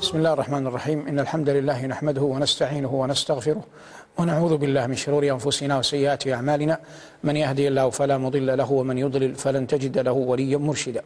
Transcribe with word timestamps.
بسم 0.00 0.18
الله 0.18 0.32
الرحمن 0.32 0.66
الرحيم 0.66 1.06
إن 1.08 1.20
الحمد 1.20 1.48
لله 1.48 1.86
نحمده 1.86 2.22
ونستعينه 2.22 2.94
ونستغفره 2.94 3.64
ونعوذ 4.18 4.56
بالله 4.56 4.86
من 4.86 4.94
شرور 4.94 5.24
أنفسنا 5.30 5.78
وسيئات 5.78 6.28
أعمالنا 6.28 6.78
من 7.24 7.36
يهدي 7.36 7.68
الله 7.68 7.90
فلا 7.90 8.18
مضل 8.18 8.58
له 8.58 8.72
ومن 8.72 8.98
يضلل 8.98 9.34
فلن 9.34 9.66
تجد 9.66 9.98
له 9.98 10.12
وليا 10.12 10.56
مرشدا 10.58 11.02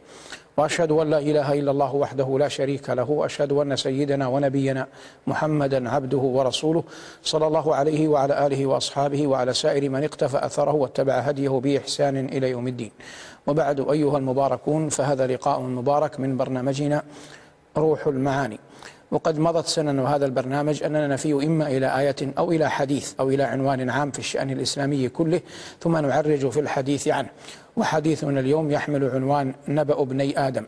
وأشهد 0.57 0.91
أن 0.93 1.11
لا 1.11 1.19
إله 1.19 1.53
إلا 1.53 1.71
الله 1.71 1.95
وحده 1.95 2.39
لا 2.39 2.49
شريك 2.49 2.91
له 2.91 3.11
وأشهد 3.11 3.53
أن 3.53 3.77
سيدنا 3.77 4.29
ونبينا 4.29 4.87
محمدا 5.27 5.91
عبده 5.91 6.19
ورسوله 6.19 6.85
صلى 7.23 7.47
الله 7.47 7.75
عليه 7.75 8.09
وعلى 8.09 8.47
آله 8.47 8.67
وأصحابه 8.67 9.27
وعلى 9.27 9.55
سائر 9.55 9.89
من 9.89 10.05
اقتفى 10.05 10.47
أثره 10.47 10.73
واتبع 10.73 11.15
هديه 11.19 11.49
بإحسان 11.51 12.17
إلى 12.29 12.51
يوم 12.51 12.69
الدين 12.69 12.91
وبعد 13.47 13.91
أيها 13.91 14.19
المباركون 14.19 14.89
فهذا 14.89 15.27
لقاء 15.27 15.61
مبارك 15.61 16.21
من 16.21 16.37
برنامجنا 16.37 17.03
روح 17.77 18.07
المعاني. 18.07 18.59
وقد 19.11 19.39
مضت 19.39 19.67
سنن 19.67 20.01
هذا 20.01 20.27
البرنامج 20.27 20.83
أننا 20.83 21.07
نفي 21.07 21.33
إما 21.33 21.69
إلى 21.69 21.99
آية 21.99 22.17
أو 22.39 22.53
إلى 22.53 22.71
حديث 22.71 23.15
أو 23.21 23.31
إلى 23.31 23.43
عنوان 23.43 23.91
عام 23.91 24.11
في 24.11 24.19
الشأن 24.19 24.51
الإسلامي 24.51 25.09
كله 25.09 25.41
ثم 25.81 25.97
نعرج 25.97 26.49
في 26.49 26.61
الحديث 26.61 27.09
عنه. 27.09 27.29
وحديثنا 27.77 28.41
اليوم 28.41 28.71
يحمل 28.71 29.11
عنوان 29.11 29.55
نبأ 29.69 30.03
ابني 30.03 30.47
آدم. 30.47 30.67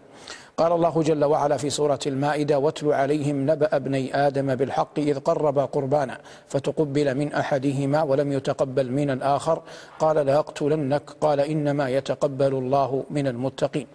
قال 0.56 0.73
الله 0.73 1.02
جل 1.02 1.24
وعلا 1.24 1.56
في 1.56 1.70
سورة 1.70 1.98
المائدة 2.06 2.59
واتل 2.59 2.93
عليهم 2.93 3.51
نبأ 3.51 3.77
ابني 3.77 4.27
آدم 4.27 4.55
بالحق 4.55 4.98
إذ 4.98 5.19
قربا 5.19 5.65
قربانا 5.65 6.19
فتقبل 6.48 7.15
من 7.15 7.33
أحدهما 7.33 8.02
ولم 8.02 8.33
يتقبل 8.33 8.93
من 8.93 9.10
الآخر 9.10 9.62
قال 9.98 10.27
لأقتلنك 10.27 11.02
قال 11.20 11.41
إنما 11.41 11.88
يتقبل 11.88 12.55
الله 12.55 13.05
من 13.10 13.27
المتقين 13.27 13.87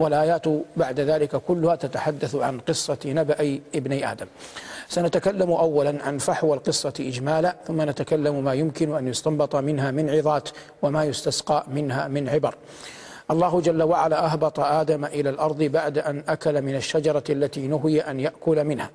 والآيات 0.00 0.44
بعد 0.76 1.00
ذلك 1.00 1.36
كلها 1.36 1.76
تتحدث 1.76 2.34
عن 2.36 2.58
قصة 2.58 2.98
نبأ 3.06 3.60
ابني 3.74 4.12
آدم. 4.12 4.26
سنتكلم 4.88 5.50
أولا 5.50 5.98
عن 6.04 6.18
فحوى 6.18 6.54
القصة 6.56 6.92
إجمالا 7.00 7.56
ثم 7.66 7.82
نتكلم 7.82 8.44
ما 8.44 8.54
يمكن 8.54 8.96
أن 8.96 9.08
يستنبط 9.08 9.56
منها 9.56 9.90
من 9.90 10.10
عظات 10.10 10.48
وما 10.82 11.04
يستسقى 11.04 11.64
منها 11.68 12.08
من 12.08 12.28
عبر. 12.28 12.54
الله 13.30 13.60
جل 13.60 13.82
وعلا 13.82 14.26
أهبط 14.26 14.60
آدم 14.60 15.04
إلى 15.04 15.30
الأرض 15.30 15.62
بعد 15.62 15.98
أن 15.98 16.24
أكل 16.28 16.62
من 16.62 16.76
الشجرة 16.76 17.24
التي 17.30 17.66
نهي 17.66 18.00
أن 18.00 18.20
يأكل 18.20 18.64
منها. 18.64 18.90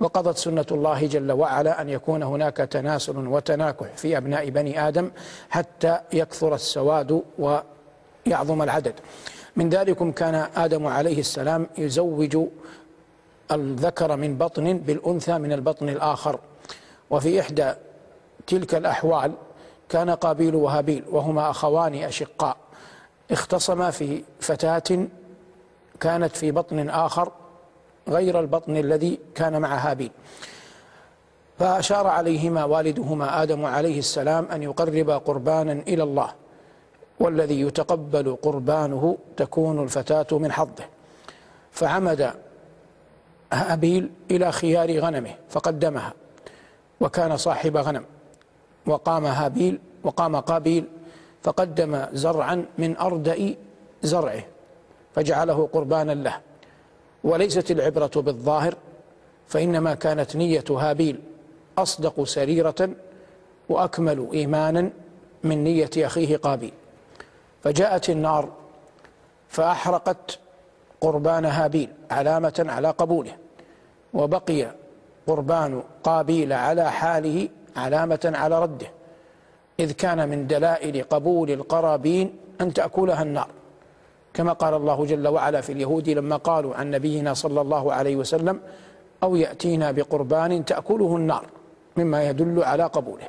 وقضت 0.00 0.36
سنة 0.36 0.66
الله 0.70 1.06
جل 1.06 1.32
وعلا 1.32 1.82
أن 1.82 1.88
يكون 1.88 2.22
هناك 2.22 2.56
تناسل 2.56 3.16
وتناكح 3.16 3.86
في 3.96 4.16
أبناء 4.16 4.50
بني 4.50 4.88
آدم 4.88 5.10
حتى 5.50 6.00
يكثر 6.12 6.54
السواد 6.54 7.22
ويعظم 7.38 8.62
العدد. 8.62 8.94
من 9.56 9.68
ذلكم 9.68 10.12
كان 10.12 10.34
آدم 10.56 10.86
عليه 10.86 11.18
السلام 11.20 11.66
يزوج 11.78 12.38
الذكر 13.52 14.16
من 14.16 14.38
بطن 14.38 14.78
بالأنثى 14.78 15.38
من 15.38 15.52
البطن 15.52 15.88
الآخر. 15.88 16.38
وفي 17.10 17.40
إحدى 17.40 17.72
تلك 18.46 18.74
الأحوال 18.74 19.32
كان 19.88 20.10
قابيل 20.10 20.54
وهابيل 20.54 21.04
وهما 21.10 21.50
أخوان 21.50 21.94
أشقاء. 21.94 22.56
اختصما 23.30 23.90
في 23.90 24.24
فتاة 24.40 25.06
كانت 26.00 26.36
في 26.36 26.50
بطن 26.50 26.88
آخر 26.88 27.32
غير 28.08 28.40
البطن 28.40 28.76
الذي 28.76 29.18
كان 29.34 29.60
مع 29.60 29.74
هابيل 29.76 30.10
فأشار 31.58 32.06
عليهما 32.06 32.64
والدهما 32.64 33.42
آدم 33.42 33.64
عليه 33.64 33.98
السلام 33.98 34.44
أن 34.44 34.62
يقربا 34.62 35.18
قربانا 35.18 35.72
إلى 35.72 36.02
الله 36.02 36.32
والذي 37.20 37.60
يتقبل 37.60 38.36
قربانه 38.42 39.18
تكون 39.36 39.82
الفتاة 39.82 40.38
من 40.38 40.52
حظه. 40.52 40.84
فعمد 41.72 42.34
هابيل 43.52 44.10
إلى 44.30 44.52
خيار 44.52 44.98
غنمه 44.98 45.34
فقدمها 45.48 46.12
وكان 47.00 47.36
صاحب 47.36 47.76
غنم 47.76 48.04
وقام 48.86 49.26
هابيل 49.26 49.80
وقام 50.04 50.36
قابيل 50.36 50.88
فقدم 51.42 52.06
زرعا 52.12 52.66
من 52.78 52.96
أردأ 52.96 53.54
زرعه 54.02 54.42
فجعله 55.14 55.68
قربانا 55.72 56.12
له. 56.12 56.40
وليست 57.24 57.70
العبرة 57.70 58.10
بالظاهر 58.16 58.74
فإنما 59.48 59.94
كانت 59.94 60.36
نية 60.36 60.64
هابيل 60.70 61.20
أصدق 61.78 62.24
سريرة 62.24 62.90
وأكمل 63.68 64.28
إيمانا 64.32 64.90
من 65.44 65.64
نية 65.64 65.90
أخيه 65.96 66.36
قابيل. 66.36 66.72
فجاءت 67.62 68.10
النار 68.10 68.48
فأحرقت 69.48 70.38
قربان 71.00 71.44
هابيل 71.44 71.90
علامة 72.10 72.66
على 72.68 72.90
قبوله. 72.90 73.36
وبقي 74.14 74.74
قربان 75.26 75.82
قابيل 76.04 76.52
على 76.52 76.92
حاله 76.92 77.48
علامة 77.76 78.32
على 78.34 78.62
رده. 78.62 78.97
إذ 79.80 79.92
كان 79.92 80.28
من 80.28 80.46
دلائل 80.46 81.02
قبول 81.02 81.50
القرابين 81.50 82.36
أن 82.60 82.72
تأكلها 82.72 83.22
النار. 83.22 83.48
كما 84.34 84.52
قال 84.52 84.74
الله 84.74 85.04
جل 85.04 85.28
وعلا 85.28 85.60
في 85.60 85.72
اليهود 85.72 86.08
لما 86.08 86.36
قالوا 86.36 86.74
عن 86.74 86.90
نبينا 86.90 87.34
صلى 87.34 87.60
الله 87.60 87.92
عليه 87.92 88.16
وسلم 88.16 88.60
أو 89.22 89.36
يأتينا 89.36 89.90
بقربان 89.90 90.64
تأكله 90.64 91.16
النار 91.16 91.46
مما 91.96 92.28
يدل 92.28 92.62
على 92.64 92.84
قبوله. 92.84 93.28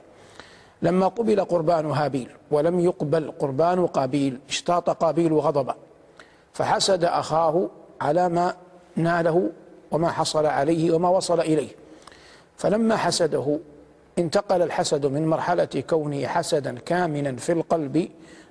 لما 0.81 1.07
قبل 1.07 1.45
قربان 1.45 1.85
هابيل 1.91 2.29
ولم 2.51 2.79
يقبل 2.79 3.31
قربان 3.31 3.87
قابيل 3.87 4.39
اشتاط 4.49 4.89
قابيل 4.89 5.33
غضبا 5.33 5.75
فحسد 6.53 7.03
أخاه 7.03 7.69
على 8.01 8.29
ما 8.29 8.55
ناله 8.95 9.49
وما 9.91 10.09
حصل 10.09 10.45
عليه 10.45 10.91
وما 10.91 11.09
وصل 11.09 11.39
إليه. 11.39 11.69
فلما 12.57 12.95
حسده 12.95 13.59
انتقل 14.19 14.61
الحسد 14.61 15.05
من 15.05 15.27
مرحلة 15.27 15.83
كونه 15.89 16.27
حسدا 16.27 16.79
كامنا 16.79 17.35
في 17.35 17.51
القلب 17.51 18.09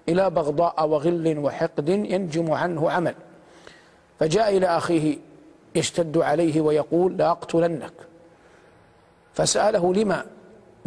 إلى 0.08 0.30
بغضاء 0.30 0.88
وغل 0.88 1.38
وحقد 1.38 1.88
ينجم 1.88 2.52
عنه 2.52 2.90
عمل. 2.90 3.14
فجاء 4.18 4.56
إلى 4.56 4.66
أخيه 4.66 5.18
يشتد 5.74 6.18
عليه 6.18 6.60
ويقول 6.60 7.16
لأقتلنك 7.16 7.92
فسأله 9.32 9.94
لما 9.94 10.24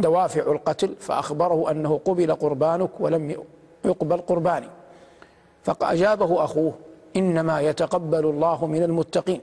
دوافع 0.00 0.52
القتل 0.52 0.94
فأخبره 1.00 1.70
أنه 1.70 2.00
قبل 2.04 2.34
قربانك 2.34 2.90
ولم 3.00 3.36
يقبل 3.84 4.16
قرباني. 4.16 4.68
فأجابه 5.64 6.44
أخوه 6.44 6.74
إنما 7.16 7.60
يتقبل 7.60 8.26
الله 8.26 8.66
من 8.66 8.82
المتقين. 8.82 9.40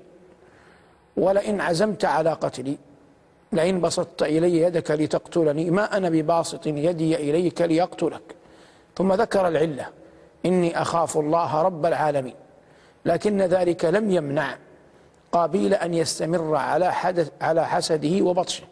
ولئن 1.17 1.61
عزمت 1.61 2.05
على 2.05 2.33
قتلي 2.33 2.77
لئن 3.51 3.81
بسطت 3.81 4.23
إلي 4.23 4.61
يدك 4.61 4.91
لتقتلني 4.91 5.71
ما 5.71 5.97
أنا 5.97 6.09
بباسط 6.09 6.67
يدي 6.67 7.15
إليك 7.15 7.61
ليقتلك. 7.61 8.21
ثم 8.97 9.13
ذكر 9.13 9.47
العلة 9.47 9.87
إني 10.45 10.81
أخاف 10.81 11.17
الله 11.17 11.61
رب 11.61 11.85
العالمين 11.85 12.35
لكن 13.05 13.41
ذلك 13.41 13.85
لم 13.85 14.11
يمنع 14.11 14.57
قابيل 15.31 15.73
أن 15.73 15.93
يستمر 15.93 16.55
على 16.55 16.93
حدث 16.93 17.31
على 17.41 17.67
حسده 17.67 18.21
وبطشه. 18.25 18.63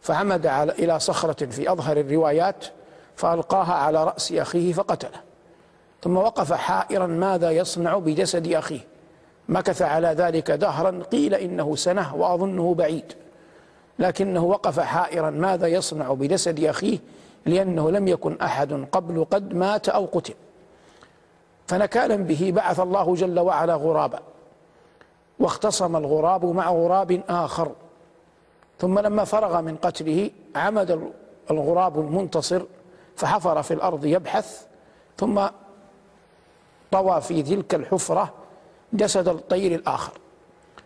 فعمد 0.00 0.46
على 0.46 0.72
إلى 0.72 1.00
صخرة 1.00 1.46
في 1.46 1.72
أظهر 1.72 1.96
الروايات 1.96 2.64
فألقاها 3.16 3.72
على 3.72 4.04
رأس 4.04 4.32
أخيه 4.32 4.72
فقتله. 4.72 5.20
ثم 6.02 6.16
وقف 6.16 6.52
حائرا 6.52 7.06
ماذا 7.06 7.50
يصنع 7.50 7.98
بجسد 7.98 8.52
أخيه؟ 8.52 8.80
مكث 9.48 9.82
على 9.82 10.08
ذلك 10.08 10.50
دهرا 10.50 11.02
قيل 11.12 11.34
إنه 11.34 11.76
سنة 11.76 12.14
وأظنه 12.16 12.74
بعيد. 12.74 13.12
لكنه 13.98 14.44
وقف 14.44 14.80
حائرا 14.80 15.30
ماذا 15.30 15.66
يصنع 15.66 16.12
بجسد 16.12 16.64
أخيه 16.64 16.98
لأنه 17.46 17.90
لم 17.90 18.08
يكن 18.08 18.40
أحد 18.40 18.86
قبل 18.92 19.26
قد 19.30 19.54
مات 19.54 19.88
أو 19.88 20.08
قتل؟ 20.12 20.34
فنكالا 21.66 22.16
به 22.16 22.52
بعث 22.54 22.80
الله 22.80 23.14
جل 23.14 23.40
وعلا 23.40 23.74
غرابا 23.74 24.20
واختصم 25.38 25.96
الغراب 25.96 26.44
مع 26.44 26.70
غراب 26.70 27.22
آخر 27.28 27.72
ثم 28.78 28.98
لما 28.98 29.24
فرغ 29.24 29.60
من 29.60 29.76
قتله 29.76 30.30
عمد 30.56 31.12
الغراب 31.50 32.00
المنتصر 32.00 32.62
فحفر 33.16 33.62
في 33.62 33.74
الأرض 33.74 34.04
يبحث 34.04 34.66
ثم 35.16 35.46
طوى 36.92 37.20
في 37.20 37.42
تلك 37.42 37.74
الحفرة 37.74 38.32
جسد 38.92 39.28
الطير 39.28 39.74
الآخر. 39.74 40.12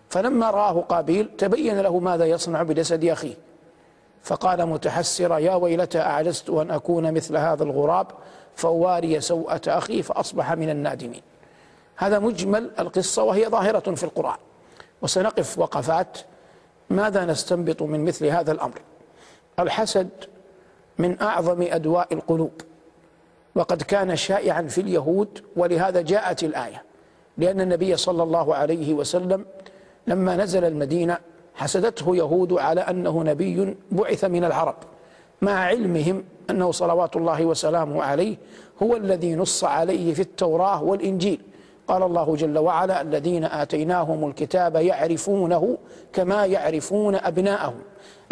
فلما 0.09 0.51
رآه 0.51 0.81
قابيل 0.81 1.29
تبين 1.39 1.81
له 1.81 1.99
ماذا 1.99 2.25
يصنع 2.25 2.63
بجسد 2.63 3.05
أخيه. 3.05 3.35
فقال 4.23 4.67
متحسرا 4.67 5.39
يا 5.39 5.55
ويلتى 5.55 6.01
أعجزت 6.01 6.51
أن 6.51 6.71
أكون 6.71 7.15
مثل 7.15 7.37
هذا 7.37 7.65
الغراب؟ 7.65 8.07
فأواري 8.57 9.21
سوءة 9.21 9.61
أخي 9.67 10.03
فأصبح 10.03 10.53
من 10.53 10.71
النادمين. 10.71 11.23
هذا 11.97 12.19
مجمل 12.19 12.71
القصة 12.79 13.23
وهي 13.23 13.49
ظاهرة 13.49 13.95
في 13.95 14.05
القرآن. 14.05 14.37
وسنقف 15.03 15.59
وقفات. 15.59 16.19
ماذا 16.91 17.25
نستنبط 17.25 17.83
من 17.83 18.05
مثل 18.05 18.27
هذا 18.27 18.53
الأمر؟ 18.53 18.81
الحسد 19.59 20.09
من 20.99 21.23
أعظم 21.23 21.63
أدواء 21.63 22.15
القلوب. 22.15 22.61
وقد 23.55 23.83
كان 23.83 24.17
شائعا 24.17 24.63
في 24.63 24.81
اليهود 24.81 25.45
ولهذا 25.57 26.01
جاءت 26.01 26.45
الآية. 26.45 26.83
لأن 27.39 27.61
النبي 27.61 27.97
صلى 27.97 28.23
الله 28.23 28.55
عليه 28.55 28.95
وسلم 28.95 29.45
لما 30.09 30.37
نزل 30.37 30.65
المدينة 30.65 31.19
حسدته 31.55 32.17
يهود 32.17 32.53
على 32.53 32.81
أنه 32.81 33.23
نبي 33.23 33.77
بعث 33.93 34.25
من 34.25 34.45
العرب 34.45 34.75
مع 35.43 35.53
علمهم 35.53 36.25
أنه 36.51 36.71
صلوات 36.71 37.17
الله 37.17 37.45
وسلامه 37.45 38.03
عليه 38.03 38.37
هو 38.83 38.97
الذي 38.97 39.35
نص 39.35 39.65
عليه 39.65 40.15
في 40.15 40.23
التوراة 40.23 40.83
والإنجيل. 40.83 41.41
قال 41.89 42.03
الله 42.03 42.37
جل 42.37 42.59
وعلا 42.59 43.03
الذين 43.03 43.45
آتيناهم 43.45 44.29
الكتاب 44.29 44.77
يعرفونه 44.77 45.79
كما 46.13 46.47
يعرفون 46.47 47.15
أبناءهم 47.15 47.81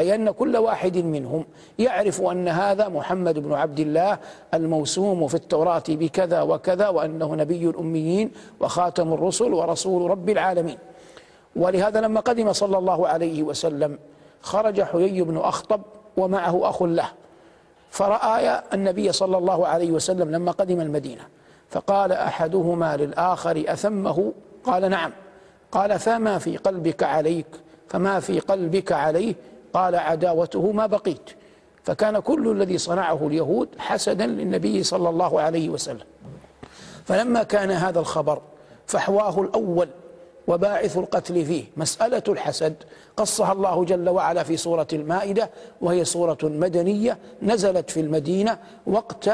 أي 0.00 0.14
أن 0.14 0.30
كل 0.30 0.56
واحد 0.56 0.98
منهم 0.98 1.44
يعرف 1.78 2.22
أن 2.22 2.48
هذا 2.48 2.88
محمد 2.88 3.38
بن 3.38 3.52
عبد 3.52 3.80
الله 3.80 4.18
الموسوم 4.54 5.28
في 5.28 5.34
التوراة 5.34 5.82
بكذا 5.88 6.42
وكذا 6.42 6.88
وأنه 6.88 7.34
نبي 7.34 7.68
الأميين 7.68 8.30
وخاتم 8.60 9.12
الرسل 9.12 9.52
ورسول 9.54 10.10
رب 10.10 10.28
العالمين. 10.30 10.78
ولهذا 11.56 12.00
لما 12.00 12.20
قدم 12.20 12.52
صلى 12.52 12.78
الله 12.78 13.08
عليه 13.08 13.42
وسلم 13.42 13.98
خرج 14.42 14.82
حيي 14.82 15.22
بن 15.22 15.36
أخطب 15.38 15.80
ومعه 16.16 16.68
أخ 16.70 16.82
له 16.82 17.08
فرأى 17.90 18.62
النبي 18.74 19.12
صلى 19.12 19.38
الله 19.38 19.66
عليه 19.66 19.90
وسلم 19.90 20.30
لما 20.30 20.52
قدم 20.52 20.80
المدينة 20.80 21.22
فقال 21.70 22.12
أحدهما 22.12 22.96
للآخر 22.96 23.64
أثمه؟ 23.68 24.32
قال 24.64 24.90
نعم. 24.90 25.12
قال 25.72 25.98
فما 25.98 26.38
في 26.38 26.56
قلبك 26.56 27.02
عليك؟ 27.02 27.46
فما 27.88 28.20
في 28.20 28.40
قلبك 28.40 28.92
عليه؟ 28.92 29.34
قال 29.74 29.94
عداوته 29.94 30.72
ما 30.72 30.86
بقيت. 30.86 31.30
فكان 31.84 32.18
كل 32.18 32.50
الذي 32.50 32.78
صنعه 32.78 33.26
اليهود 33.26 33.68
حسدا 33.78 34.26
للنبي 34.26 34.82
صلى 34.82 35.08
الله 35.08 35.40
عليه 35.40 35.68
وسلم. 35.68 36.06
فلما 37.04 37.42
كان 37.42 37.70
هذا 37.70 38.00
الخبر 38.00 38.42
فحواه 38.86 39.40
الأول 39.40 39.88
وباعث 40.48 40.98
القتل 40.98 41.44
فيه. 41.44 41.64
مسألة 41.76 42.22
الحسد. 42.28 42.74
قصها 43.16 43.52
الله 43.52 43.84
جل 43.84 44.08
وعلا 44.08 44.42
في 44.42 44.56
سورة 44.56 44.86
المائدة 44.92 45.50
وهي 45.80 46.04
سورة 46.04 46.38
مدنية 46.42 47.18
نزلت 47.42 47.90
في 47.90 48.00
المدينة 48.00 48.58
وقت 48.86 49.30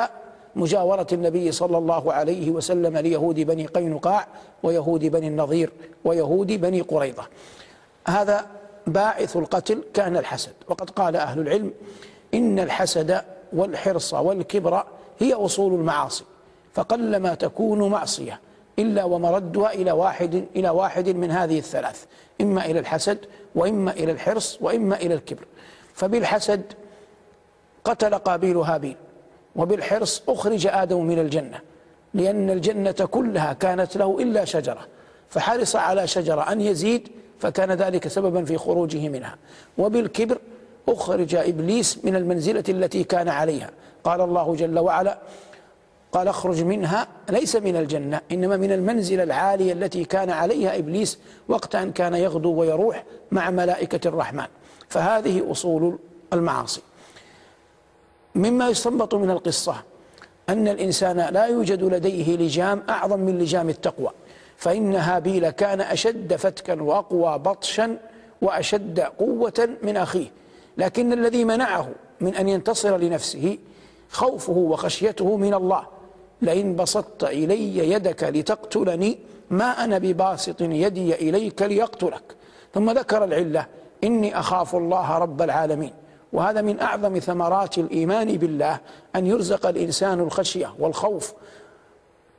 مجاورة 0.56 1.06
النبي 1.12 1.52
صلى 1.52 1.78
الله 1.78 2.12
عليه 2.12 2.50
وسلم 2.50 2.96
ليهود 2.98 3.40
بني 3.40 3.66
قينقاع 3.66 4.26
ويهود 4.62 5.04
بني 5.04 5.28
النظير 5.28 5.72
ويهود 6.04 6.52
بني 6.52 6.80
قريظة. 6.80 7.26
هذا 8.08 8.46
باعث 8.86 9.36
القتل 9.36 9.82
كان 9.94 10.16
الحسد. 10.16 10.52
وقد 10.68 10.90
قال 10.90 11.16
أهل 11.16 11.40
العلم 11.40 11.72
إن 12.34 12.58
الحسد 12.58 13.22
والحرص 13.52 14.14
والكبر 14.14 14.84
هي 15.18 15.34
أصول 15.34 15.74
المعاصي 15.74 16.24
فقلما 16.74 17.34
تكون 17.34 17.90
معصية. 17.90 18.40
إلا 18.78 19.04
ومردها 19.04 19.72
إلى 19.72 19.92
واحد 19.92 20.44
إلى 20.56 20.70
واحد 20.70 21.08
من 21.08 21.30
هذه 21.30 21.58
الثلاث 21.58 22.04
إما 22.40 22.64
إلى 22.66 22.78
الحسد 22.78 23.18
وإما 23.54 23.90
إلى 23.90 24.12
الحرص 24.12 24.58
وإما 24.60 24.96
إلى 24.96 25.14
الكبر. 25.14 25.44
فبالحسد 25.94 26.62
قتل 27.84 28.14
قابيل 28.14 28.56
هابيل 28.56 28.96
وبالحرص 29.56 30.22
أخرج 30.28 30.66
آدم 30.66 31.04
من 31.04 31.18
الجنة 31.18 31.60
لأن 32.14 32.50
الجنة 32.50 32.92
كلها 33.10 33.52
كانت 33.52 33.96
له 33.96 34.18
إلا 34.20 34.44
شجرة. 34.44 34.86
فحرص 35.28 35.76
على 35.76 36.06
شجرة 36.06 36.52
أن 36.52 36.60
يزيد 36.60 37.08
فكان 37.38 37.72
ذلك 37.72 38.08
سببا 38.08 38.44
في 38.44 38.58
خروجه 38.58 39.08
منها. 39.08 39.36
وبالكبر 39.78 40.38
أخرج 40.88 41.34
إبليس 41.34 42.04
من 42.04 42.16
المنزلة 42.16 42.64
التي 42.68 43.04
كان 43.04 43.28
عليها. 43.28 43.70
قال 44.04 44.20
الله 44.20 44.54
جل 44.54 44.78
وعلا 44.78 45.18
قال 46.12 46.28
اخرج 46.28 46.62
منها 46.62 47.08
ليس 47.30 47.56
من 47.56 47.76
الجنة 47.76 48.20
إنما 48.32 48.56
من 48.56 48.72
المنزلة 48.72 49.22
العالية 49.22 49.72
التي 49.72 50.04
كان 50.04 50.30
عليها 50.30 50.78
إبليس 50.78 51.18
وقت 51.48 51.74
أن 51.74 51.92
كان 51.92 52.14
يغدو 52.14 52.52
ويروح 52.52 53.04
مع 53.30 53.50
ملائكة 53.50 54.08
الرحمن. 54.08 54.46
فهذه 54.88 55.50
أصول 55.50 55.98
المعاصي. 56.32 56.82
مما 58.34 58.68
يستنبط 58.68 59.14
من 59.14 59.30
القصة 59.30 59.76
أن 60.48 60.68
الإنسان 60.68 61.16
لا 61.16 61.46
يوجد 61.46 61.82
لديه 61.84 62.36
لجام 62.36 62.82
أعظم 62.88 63.20
من 63.20 63.38
لجام 63.38 63.68
التقوى 63.68 64.10
فإن 64.56 64.94
هابيل 64.94 65.50
كان 65.50 65.80
أشد 65.80 66.36
فتكا 66.36 66.82
وأقوى 66.82 67.38
بطشا 67.38 67.98
وأشد 68.42 69.00
قوة 69.00 69.68
من 69.82 69.96
أخيه. 69.96 70.26
لكن 70.78 71.12
الذي 71.12 71.44
منعه 71.44 71.88
من 72.20 72.34
أن 72.34 72.48
ينتصر 72.48 72.96
لنفسه 72.96 73.58
خوفه 74.10 74.52
وخشيته 74.52 75.36
من 75.36 75.54
الله 75.54 75.86
لئن 76.42 76.76
بسطت 76.76 77.24
إلي 77.24 77.78
يدك 77.92 78.24
لتقتلني 78.24 79.18
ما 79.50 79.84
أنا 79.84 79.98
بباسط 79.98 80.60
يدي 80.60 81.14
إليك 81.14 81.62
ليقتلك. 81.62 82.22
ثم 82.74 82.90
ذكر 82.90 83.24
العلة 83.24 83.66
إني 84.04 84.38
أخاف 84.38 84.76
الله 84.76 85.18
رب 85.18 85.42
العالمين. 85.42 85.92
وهذا 86.32 86.60
من 86.60 86.80
أعظم 86.80 87.18
ثمرات 87.18 87.78
الإيمان 87.78 88.36
بالله 88.36 88.78
أن 89.16 89.26
يرزق 89.26 89.66
الإنسان 89.66 90.20
الخشية 90.20 90.74
والخوف 90.78 91.32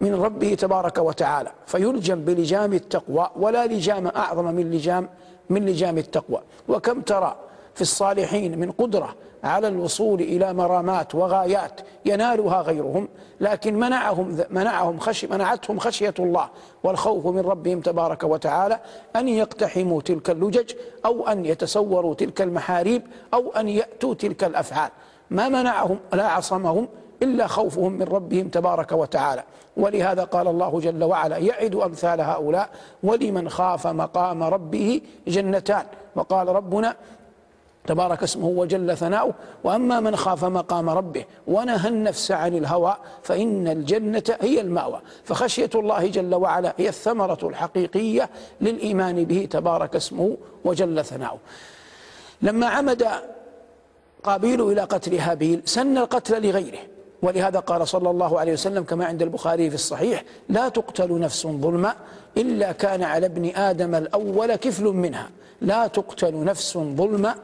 من 0.02 0.14
ربه 0.14 0.54
تبارك 0.54 0.98
وتعالى. 0.98 1.52
فيلجم 1.66 2.26
بلجام 2.26 2.74
التقوى 2.74 3.30
ولا 3.36 3.68
لجام 3.68 4.08
أعظم 4.08 4.46
من 4.46 4.72
لجام 4.72 5.10
من 5.50 5.66
لجام 5.66 5.98
التقوى. 5.98 6.42
وكم 6.68 7.02
ترى 7.02 7.36
في 7.76 7.82
الصالحين 7.82 8.60
من 8.60 8.72
قدرة 8.72 9.16
على 9.44 9.68
الوصول 9.68 10.22
إلى 10.22 10.54
مرامات 10.54 11.16
وغايات 11.16 11.82
ينالها 12.06 12.62
غيرهم 12.62 13.08
لكن 13.42 13.80
منعهم 13.80 14.38
منعهم 14.50 15.00
خشي 15.00 15.28
منعتهم 15.28 15.80
خشية 15.80 16.14
الله 16.20 16.50
والخوف 16.84 17.26
من 17.26 17.40
ربهم 17.40 17.82
تبارك 17.82 18.24
وتعالى 18.24 18.80
أن 19.16 19.28
يقتحموا 19.28 20.02
تلك 20.02 20.30
اللجج 20.30 20.74
أو 21.06 21.28
أن 21.28 21.46
يتسوروا 21.46 22.14
تلك 22.14 22.42
المحاريب 22.42 23.02
أو 23.34 23.52
أن 23.52 23.70
يأتوا 23.70 24.14
تلك 24.14 24.44
الأفعال. 24.44 24.92
ما 25.30 25.50
منعهم 25.50 26.00
لا 26.14 26.28
عصمهم 26.28 26.88
إلا 27.24 27.48
خوفهم 27.48 27.92
من 27.92 28.04
ربهم 28.04 28.48
تبارك 28.48 28.92
وتعالى. 28.92 29.44
ولهذا 29.78 30.24
قال 30.24 30.48
الله 30.48 30.80
جل 30.80 31.04
وعلا 31.04 31.38
يعد 31.38 31.76
أمثال 31.76 32.22
هؤلاء 32.22 32.70
ولمن 33.04 33.50
خاف 33.50 33.88
مقام 33.88 34.44
ربه 34.44 35.02
جنتان. 35.28 35.86
وقال 36.16 36.48
ربنا 36.48 36.96
تبارك 37.88 38.24
اسمه 38.24 38.48
وجل 38.48 38.98
ثناؤه. 38.98 39.34
وأما 39.64 40.00
من 40.00 40.16
خاف 40.16 40.46
مقام 40.46 40.90
ربه 40.90 41.26
ونهى 41.48 41.90
النفس 41.90 42.32
عن 42.32 42.58
الهوى 42.58 42.98
فإن 43.24 43.68
الجنة 43.68 44.24
هي 44.42 44.62
المأوى. 44.62 45.02
فخشية 45.24 45.70
الله 45.76 46.08
جل 46.08 46.36
وعلا 46.36 46.74
هي 46.78 46.90
الثمرة 46.90 47.40
الحقيقية 47.44 48.30
للإيمان 48.62 49.24
به 49.24 49.48
تبارك 49.52 49.96
اسمه 49.96 50.38
وجل 50.66 51.06
ثناؤه. 51.06 51.40
لما 52.42 52.68
عمد 52.68 53.08
قابيل 54.24 54.72
إلى 54.72 54.82
قتل 54.82 55.16
هابيل 55.20 55.62
سن 55.66 55.98
القتل 55.98 56.48
لغيره. 56.48 56.80
ولهذا 57.22 57.60
قال 57.60 57.88
صلى 57.88 58.10
الله 58.10 58.40
عليه 58.40 58.54
وسلم 58.54 58.84
كما 58.84 59.06
عند 59.06 59.22
البخاري 59.22 59.70
في 59.70 59.76
الصحيح 59.76 60.24
لا 60.50 60.70
تقتل 60.70 61.20
نفس 61.20 61.48
ظلما 61.48 61.96
إلا 62.38 62.72
كان 62.72 63.04
على 63.04 63.26
ابن 63.26 63.56
آدم 63.56 63.96
الأول 63.96 64.56
كفل 64.56 64.84
منها. 64.84 65.30
لا 65.62 65.88
تقتل 65.88 66.44
نفس 66.44 66.78
ظلما 66.78 67.36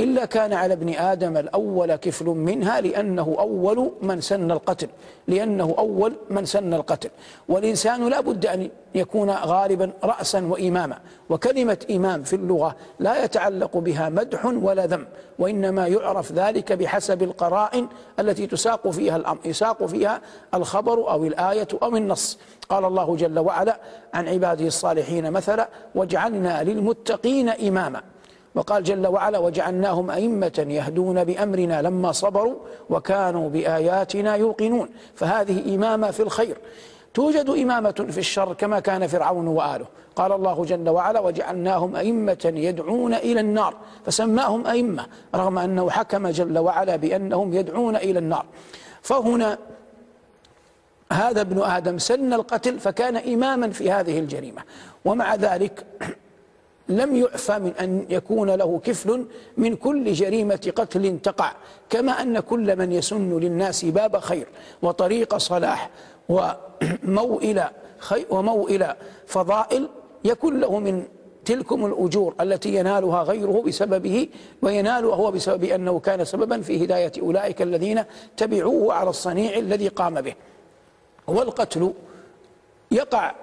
إلا 0.00 0.24
كان 0.24 0.52
على 0.52 0.74
ابن 0.74 0.94
آدم 0.94 1.36
الأول 1.36 1.96
كفل 1.96 2.26
منها 2.26 2.80
لأنه 2.80 3.36
أول 3.38 3.92
من 4.02 4.20
سن 4.20 4.50
القتل 4.50 4.88
لأنه 5.28 5.74
أول 5.78 6.12
من 6.30 6.44
سن 6.44 6.74
القتل. 6.74 7.10
والإنسان 7.48 8.08
لا 8.08 8.20
بد 8.20 8.46
أن 8.46 8.70
يكون 8.94 9.30
غالبا 9.30 9.92
رأسا 10.04 10.44
وإماما. 10.44 10.98
وكلمة 11.30 11.78
إمام 11.90 12.22
في 12.22 12.36
اللغة 12.36 12.76
لا 12.98 13.24
يتعلق 13.24 13.76
بها 13.76 14.08
مدح 14.08 14.46
ولا 14.46 14.86
ذم 14.86 15.06
وإنما 15.38 15.86
يعرف 15.86 16.32
ذلك 16.32 16.72
بحسب 16.72 17.22
القرائن 17.22 17.88
التي 18.20 18.46
تساق 18.46 18.88
فيها 18.88 19.16
الأمر 19.16 19.38
يساق 19.44 19.86
فيها 19.86 20.20
الخبر 20.54 21.10
أو 21.10 21.24
الآية 21.24 21.68
أو 21.82 21.96
النص. 21.96 22.38
قال 22.68 22.84
الله 22.84 23.16
جل 23.16 23.38
وعلا 23.38 23.80
عن 24.14 24.28
عباده 24.28 24.66
الصالحين 24.66 25.30
مثلا 25.30 25.68
وجعلنا 25.94 26.62
للمتقين 26.62 27.48
إماما. 27.48 28.02
وقال 28.56 28.84
جل 28.84 29.06
وعلا 29.06 29.38
وجعلناهم 29.38 30.10
أئمة 30.10 30.66
يهدون 30.68 31.24
بأمرنا 31.24 31.82
لما 31.82 32.12
صبروا 32.12 32.54
وكانوا 32.90 33.48
بآياتنا 33.48 34.36
يوقنون. 34.36 34.88
فهذه 35.14 35.74
إمامة 35.74 36.10
في 36.10 36.22
الخير. 36.22 36.56
توجد 37.14 37.50
إمامة 37.50 38.06
في 38.10 38.18
الشر 38.18 38.52
كما 38.52 38.80
كان 38.80 39.06
فرعون 39.06 39.46
وآله. 39.48 39.86
قال 40.16 40.32
الله 40.32 40.64
جل 40.64 40.88
وعلا 40.88 41.20
وجعلناهم 41.20 41.96
أئمة 41.96 42.52
يدعون 42.56 43.14
إلى 43.14 43.40
النار. 43.40 43.74
فسماهم 44.06 44.66
أئمة 44.66 45.06
رغم 45.34 45.58
أنه 45.58 45.90
حكم 45.90 46.28
جل 46.28 46.58
وعلا 46.58 46.96
بأنهم 46.96 47.54
يدعون 47.54 47.96
إلى 47.96 48.18
النار. 48.18 48.44
فهنا 49.02 49.58
هذا 51.12 51.40
ابن 51.40 51.62
آدم 51.62 51.98
سن 51.98 52.32
القتل 52.32 52.78
فكان 52.78 53.16
إماما 53.16 53.70
في 53.70 53.90
هذه 53.90 54.18
الجريمة. 54.18 54.62
ومع 55.04 55.34
ذلك 55.34 55.86
لم 56.88 57.16
يعفى 57.16 57.58
من 57.58 57.72
أن 57.80 58.06
يكون 58.10 58.50
له 58.50 58.80
كفل 58.84 59.26
من 59.56 59.76
كل 59.76 60.12
جريمة 60.12 60.72
قتل 60.76 61.18
تقع 61.22 61.52
كما 61.90 62.12
أن 62.12 62.40
كل 62.40 62.76
من 62.76 62.92
يسن 62.92 63.38
للناس 63.38 63.84
باب 63.84 64.18
خير 64.18 64.46
وطريق 64.82 65.36
صلاح 65.36 65.90
وموئل, 66.28 67.62
خي 67.98 68.26
وموئل 68.30 68.86
فضائل 69.26 69.88
يكون 70.24 70.60
له 70.60 70.78
من 70.78 71.02
تلكم 71.44 71.86
الأجور 71.86 72.34
التي 72.40 72.74
ينالها 72.74 73.22
غيره 73.22 73.62
بسببه 73.66 74.28
وينالها 74.62 75.14
هو 75.14 75.30
بسبب 75.30 75.64
أنه 75.64 75.98
كان 76.00 76.24
سببا 76.24 76.60
في 76.60 76.84
هداية 76.84 77.12
أولئك 77.18 77.62
الذين 77.62 78.04
تبعوه 78.36 78.94
على 78.94 79.10
الصنيع 79.10 79.58
الذي 79.58 79.88
قام 79.88 80.20
به. 80.20 80.34
والقتل 81.26 81.92
يقع 82.90 83.34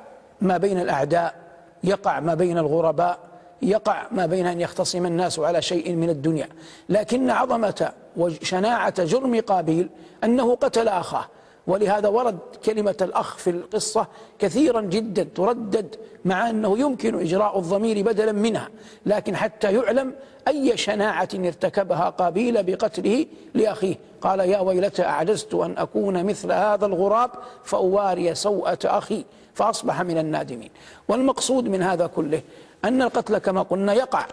ما 0.41 0.57
بين 0.57 0.79
الأعداء 0.79 1.35
يقع 1.83 2.19
ما 2.19 2.33
بين 2.33 2.57
الغرباء 2.57 3.32
يقع 3.69 4.07
ما 4.11 4.25
بين 4.25 4.45
أن 4.45 4.61
يختصم 4.61 5.05
الناس 5.05 5.39
على 5.39 5.61
شيء 5.61 5.93
من 5.95 6.09
الدنيا. 6.09 6.49
لكن 6.89 7.29
عظمة 7.29 7.91
وشناعة 8.17 9.03
جرم 9.03 9.39
قابيل 9.39 9.89
أنه 10.23 10.55
قتل 10.55 10.87
أخاه. 10.87 11.25
ولهذا 11.67 12.07
ورد 12.07 12.37
كلمة 12.65 12.95
الأخ 13.01 13.37
في 13.37 13.49
القصة 13.49 14.07
كثيرا 14.39 14.81
جدا 14.81 15.27
تردد 15.35 15.95
مع 16.25 16.49
أنه 16.49 16.79
يمكن 16.79 17.19
إجراء 17.19 17.59
الضمير 17.59 18.01
بدلا 18.01 18.31
منها. 18.31 18.69
لكن 19.05 19.35
حتى 19.35 19.73
يعلم 19.73 20.13
أي 20.47 20.77
شناعة 20.77 21.29
ارتكبها 21.35 22.09
قابيل 22.09 22.63
بقتله 22.63 23.25
لأخيه. 23.53 23.95
قال 24.21 24.39
يا 24.39 24.59
ويلتى 24.59 25.03
أعجزت 25.03 25.53
أن 25.53 25.77
أكون 25.77 26.23
مثل 26.23 26.51
هذا 26.51 26.85
الغراب 26.85 27.29
فأواري 27.63 28.35
سوءة 28.35 28.79
أخي 28.85 29.25
فأصبح 29.53 30.01
من 30.01 30.17
النادمين. 30.17 30.69
والمقصود 31.07 31.67
من 31.67 31.81
هذا 31.81 32.07
كله 32.07 32.41
أن 32.85 33.01
القتل 33.01 33.37
كما 33.37 33.61
قلنا 33.61 33.93
يقع 33.93 34.25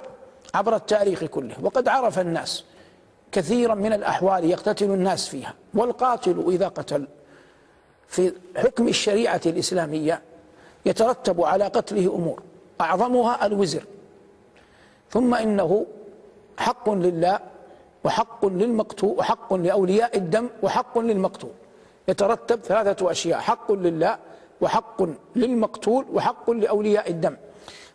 عبر 0.55 0.77
التاريخ 0.77 1.25
كله 1.25 1.55
وقد 1.63 1.89
عرف 1.89 2.19
الناس 2.19 2.65
كثيرا 3.33 3.75
من 3.75 3.93
الأحوال 3.93 4.45
يقتتل 4.45 4.91
الناس 4.91 5.29
فيها 5.29 5.55
والقاتل 5.75 6.45
إذا 6.49 6.69
قتل 6.69 7.09
في 8.09 8.33
حكم 8.57 8.89
الشريعة 8.89 9.41
الإسلامية 9.47 10.23
يترتب 10.87 11.43
على 11.43 11.65
قتله 11.65 12.15
أمور 12.15 12.43
أعظمها 12.81 13.47
الوزر 13.47 13.85
ثم 15.11 15.35
إنه 15.35 15.87
حق 16.59 16.91
لله 16.91 17.41
وحق 18.05 18.47
للمقتول 18.47 19.19
وحق 19.19 19.55
لأولياء 19.55 20.17
الدم 20.17 20.49
وحق 20.63 20.99
للمقتول. 20.99 21.51
يترتب 22.09 22.61
ثلاثة 22.61 23.11
أشياء 23.11 23.39
حق 23.41 23.73
لله 23.73 24.19
وحق 24.61 25.03
للمقتول 25.37 26.07
وحق 26.13 26.51
لأولياء 26.51 27.11
الدم. 27.11 27.37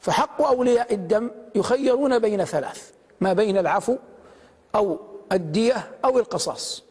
فحق 0.06 0.42
أولياء 0.42 0.94
الدم 0.94 1.32
يخيرون 1.56 2.20
بين 2.20 2.46
ثلاث 2.46 2.92
ما 3.22 3.34
بين 3.34 3.58
العفو 3.58 3.98
أو 4.76 5.00
الدية 5.32 5.92
أو 6.06 6.20
القصاص. 6.20 6.84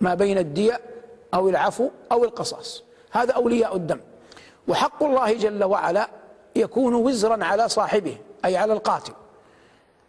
ما 0.00 0.14
بين 0.14 0.38
الدية 0.38 0.80
أو 1.34 1.48
العفو 1.48 1.90
أو 2.12 2.24
القصاص. 2.24 2.82
هذا 3.10 3.32
أولياء 3.32 3.76
الدم. 3.76 4.00
وحق 4.68 5.02
الله 5.02 5.32
جل 5.32 5.64
وعلا 5.64 6.08
يكون 6.56 6.94
وزرا 6.94 7.44
على 7.44 7.68
صاحبه 7.68 8.18
أي 8.44 8.56
على 8.56 8.72
القاتل. 8.72 9.12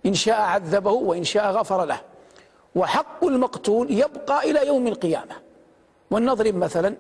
إن 0.05 0.13
شاء 0.13 0.41
عذبه 0.41 0.91
وإن 0.91 1.23
شاء 1.23 1.51
غفر 1.51 1.85
له. 1.85 2.01
وحق 2.75 3.25
المقتول 3.25 3.91
يبقى 3.91 4.51
إلى 4.51 4.67
يوم 4.67 4.87
القيامة. 4.87 5.35
ولنضرب 6.11 6.55
مثلا 6.55 6.95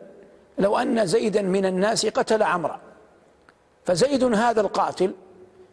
لو 0.57 0.77
أن 0.77 1.05
زيدا 1.05 1.41
من 1.41 1.65
الناس 1.65 2.05
قتل 2.05 2.43
عمرا 2.43 2.79
فزيد 3.85 4.23
هذا 4.23 4.61
القاتل 4.61 5.13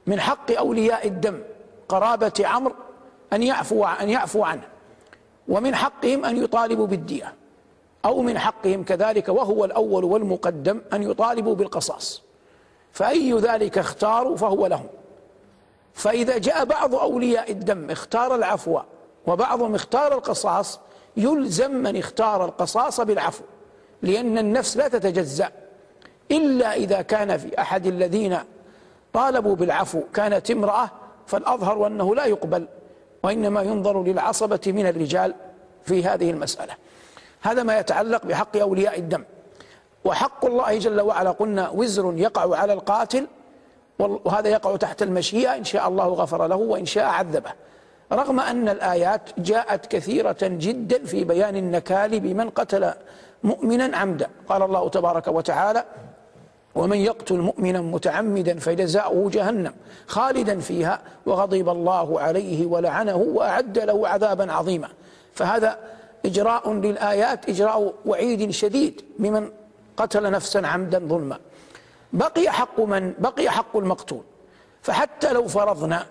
من 0.08 0.20
حق 0.20 0.50
أولياء 0.50 1.06
الدم 1.06 1.42
قرابة 1.88 2.32
عمرو 2.40 2.74
أن 3.32 3.42
يعفو 3.42 3.84
أن 3.84 4.08
يعفو 4.08 4.44
عنه 4.44 4.62
ومن 5.48 5.74
حقهم 5.74 6.24
أن 6.24 6.44
يطالبوا 6.44 6.86
بالدية 6.86 7.34
أو 8.04 8.22
من 8.22 8.38
حقهم 8.38 8.84
كذلك 8.84 9.28
وهو 9.28 9.64
الأول 9.64 10.04
والمقدم 10.04 10.80
أن 10.92 11.02
يطالبوا 11.02 11.54
بالقصاص. 11.54 12.22
فأي 12.92 13.32
ذلك 13.32 13.78
اختاروا 13.78 14.36
فهو 14.36 14.66
لهم. 14.66 14.86
فإذا 15.94 16.38
جاء 16.38 16.64
بعض 16.64 16.94
أولياء 16.94 17.50
الدم 17.52 17.90
اختار 17.90 18.34
العفو 18.34 18.80
وبعضهم 19.26 19.74
اختار 19.74 20.14
القصاص 20.14 20.80
يلزم 21.16 21.70
من 21.70 21.96
اختار 21.96 22.44
القصاص 22.44 23.00
بالعفو 23.00 23.44
لأن 24.02 24.38
النفس 24.38 24.76
لا 24.76 24.88
تتجزأ. 24.88 25.50
إلا 26.30 26.74
إذا 26.74 27.02
كان 27.02 27.36
في 27.36 27.60
أحد 27.60 27.86
الذين 27.86 28.38
طالبوا 29.12 29.56
بالعفو. 29.56 30.02
كانت 30.14 30.50
امرأة 30.50 30.90
فالأظهر 31.26 31.86
أنه 31.86 32.14
لا 32.14 32.24
يقبل 32.24 32.68
وإنما 33.22 33.62
ينظر 33.62 34.02
للعصبة 34.02 34.60
من 34.66 34.86
الرجال 34.86 35.34
في 35.84 36.04
هذه 36.04 36.30
المسألة. 36.30 36.72
هذا 37.40 37.62
ما 37.62 37.78
يتعلق 37.78 38.26
بحق 38.26 38.56
أولياء 38.56 38.98
الدم. 38.98 39.24
وحق 40.04 40.44
الله 40.44 40.78
جل 40.78 41.00
وعلا 41.00 41.30
قلنا 41.30 41.70
وزر 41.70 42.12
يقع 42.16 42.56
على 42.56 42.72
القاتل 42.72 43.26
وهذا 43.98 44.48
يقع 44.48 44.76
تحت 44.76 45.02
المشيئة. 45.02 45.56
إن 45.56 45.64
شاء 45.64 45.88
الله 45.88 46.08
غفر 46.08 46.46
له 46.46 46.56
وإن 46.56 46.86
شاء 46.86 47.04
عذبه. 47.04 47.52
رغم 48.12 48.40
أن 48.40 48.68
الآيات 48.68 49.22
جاءت 49.38 49.86
كثيرة 49.86 50.36
جدا 50.42 51.04
في 51.04 51.24
بيان 51.24 51.56
النكال 51.56 52.20
بمن 52.20 52.50
قتل 52.50 52.92
مؤمنا 53.42 53.96
عمدا. 53.96 54.30
قال 54.48 54.62
الله 54.62 54.88
تبارك 54.88 55.28
وتعالى 55.28 55.84
ومن 56.78 56.96
يقتل 56.96 57.38
مؤمنا 57.38 57.80
متعمدا 57.80 58.58
فجزاؤه 58.58 59.30
جهنم 59.30 59.74
خالدا 60.06 60.60
فيها 60.60 61.02
وغضب 61.26 61.68
الله 61.68 62.20
عليه 62.20 62.66
ولعنه 62.66 63.16
وأعد 63.16 63.78
له 63.78 64.08
عذابا 64.08 64.52
عظيما. 64.52 64.88
فهذا 65.34 65.78
إجراء 66.26 66.72
للآيات 66.72 67.48
إجراء 67.48 67.94
وعيد 68.06 68.50
شديد 68.50 68.94
ممن 69.18 69.50
قتل 69.96 70.30
نفسا 70.30 70.58
عمدا 70.58 70.98
ظلما. 70.98 71.38
بقي 72.12 72.50
حق 72.50 72.80
من 72.80 73.14
بقي 73.18 73.50
حق 73.50 73.76
المقتول. 73.76 74.22
فحتى 74.82 75.32
لو 75.32 75.48
فرضنا 75.48 76.06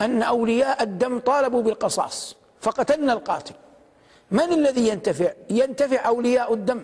أن 0.00 0.22
أولياء 0.22 0.82
الدم 0.82 1.18
طالبوا 1.18 1.62
بالقصاص 1.62 2.36
فقتلنا 2.60 3.12
القاتل. 3.12 3.54
من 4.30 4.52
الذي 4.52 4.88
ينتفع؟ 4.88 5.32
ينتفع 5.50 6.08
أولياء 6.08 6.54
الدم. 6.54 6.82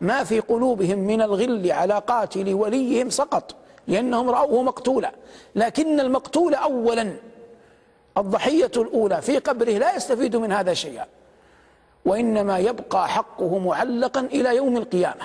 ما 0.00 0.24
في 0.24 0.40
قلوبهم 0.40 0.98
من 0.98 1.22
الغل 1.22 1.72
على 1.72 2.02
قاتل 2.06 2.54
وليهم 2.54 3.10
سقط 3.10 3.54
لأنهم 3.88 4.30
رأوه 4.30 4.62
مقتولا. 4.62 5.12
لكن 5.54 6.00
المقتول 6.00 6.54
أولا 6.54 7.12
الضحية 8.16 8.70
الأولى 8.76 9.22
في 9.22 9.38
قبره 9.38 9.70
لا 9.70 9.96
يستفيد 9.96 10.36
من 10.36 10.52
هذا 10.52 10.74
شيئا. 10.74 11.06
وإنما 12.04 12.58
يبقى 12.58 13.08
حقه 13.08 13.58
معلقا 13.58 14.20
إلى 14.20 14.56
يوم 14.56 14.76
القيامة. 14.76 15.24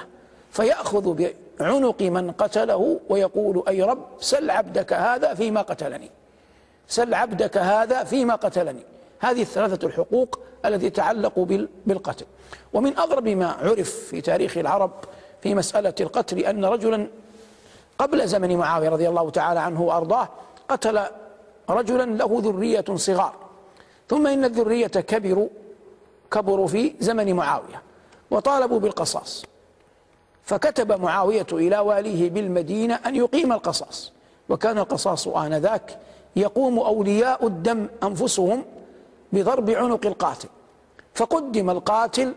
فيأخذ 0.51 1.13
بعنق 1.59 2.01
من 2.01 2.31
قتله 2.31 2.99
ويقول 3.09 3.63
أي 3.67 3.81
رب 3.81 4.05
سل 4.19 4.49
عبدك 4.49 4.93
هذا 4.93 5.33
فيما 5.33 5.61
قتلني. 5.61 6.11
سل 6.87 7.13
عبدك 7.13 7.57
هذا 7.57 8.03
فيما 8.03 8.35
قتلني. 8.35 8.83
هذه 9.21 9.41
الثلاثة 9.41 9.87
الحقوق 9.87 10.39
التي 10.65 10.89
تتعلق 10.89 11.39
بالقتل. 11.85 12.25
ومن 12.73 12.97
أغرب 12.97 13.27
ما 13.27 13.47
عرف 13.51 13.89
في 13.89 14.21
تاريخ 14.21 14.57
العرب 14.57 14.91
في 15.41 15.55
مسألة 15.55 15.93
القتل 16.01 16.39
أن 16.39 16.65
رجلا 16.65 17.07
قبل 17.97 18.27
زمن 18.27 18.57
معاوية 18.57 18.89
رضي 18.89 19.09
الله 19.09 19.29
تعالى 19.29 19.59
عنه 19.59 19.81
وأرضاه 19.81 20.29
قتل 20.69 20.99
رجلا 21.69 22.05
له 22.05 22.41
ذرية 22.43 22.85
صغار. 22.95 23.33
ثم 24.09 24.27
إن 24.27 24.45
الذرية 24.45 24.87
كبروا 24.87 25.47
كبروا 26.31 26.67
في 26.67 26.93
زمن 26.99 27.33
معاوية 27.33 27.81
وطالبوا 28.31 28.79
بالقصاص. 28.79 29.45
فكتب 30.43 31.01
معاوية 31.01 31.47
إلى 31.51 31.79
واليه 31.79 32.29
بالمدينة 32.29 32.99
أن 33.05 33.15
يقيم 33.15 33.53
القصاص. 33.53 34.11
وكان 34.49 34.77
القصاص 34.77 35.27
آنذاك 35.27 35.99
يقوم 36.35 36.79
أولياء 36.79 37.47
الدم 37.47 37.87
أنفسهم 38.03 38.63
بضرب 39.33 39.69
عنق 39.69 40.05
القاتل 40.05 40.50
فقدم 41.15 41.69
القاتل 41.69 42.33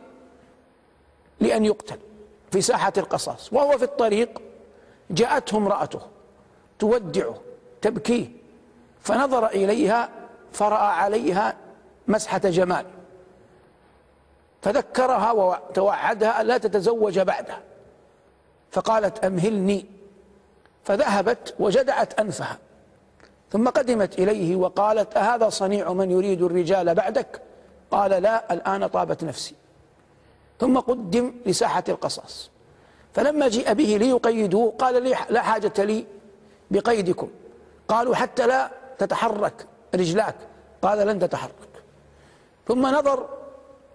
لأن 1.41 1.65
يقتل 1.65 1.99
في 2.51 2.61
ساحة 2.61 2.93
القصاص 2.97 3.53
وهو 3.53 3.79
في 3.79 3.85
الطريق 3.85 4.43
جاءته 5.11 5.57
امرأته 5.57 6.01
تودعه 6.79 7.37
تبكيه 7.83 8.29
فنظر 9.01 9.47
إليها 9.47 10.09
فرأى 10.53 10.87
عليها 10.87 11.57
مسحة 12.09 12.39
جمال 12.39 12.87
فذكرها 14.63 15.33
وتوعدها 15.33 16.41
ألا 16.41 16.59
تتزوج 16.59 17.19
بعده 17.19 17.59
فقالت 18.71 19.25
أمهلني 19.25 19.87
فذهبت 20.85 21.55
وجدعت 21.59 22.21
أنفها. 22.21 22.59
ثم 23.55 23.69
قدمت 23.69 24.19
إليه 24.19 24.57
وقالت 24.57 25.17
أهذا 25.17 25.49
صنيع 25.49 25.93
من 25.93 26.11
يريد 26.11 26.43
الرجال 26.43 26.95
بعدك؟ 26.95 27.43
قال 27.91 28.11
لا 28.11 28.53
الآن 28.53 28.87
طابت 28.87 29.25
نفسي. 29.25 29.55
ثم 30.61 30.79
قدم 30.79 31.35
لساحة 31.47 31.85
القصاص. 31.89 32.51
فلما 33.13 33.49
جيء 33.49 33.73
به 33.73 33.97
ليقيدوه 34.01 34.75
قال 34.79 35.03
لي 35.03 35.17
لا 35.31 35.43
حاجة 35.43 35.85
لي 35.85 36.07
بقيدكم. 36.71 37.29
قالوا 37.89 38.15
حتى 38.15 38.47
لا 38.47 38.71
تتحرك 38.99 39.67
رجلاك. 39.95 40.37
قال 40.83 41.07
لن 41.07 41.19
تتحرك. 41.19 41.53
ثم 42.69 42.87
نظر 42.87 43.29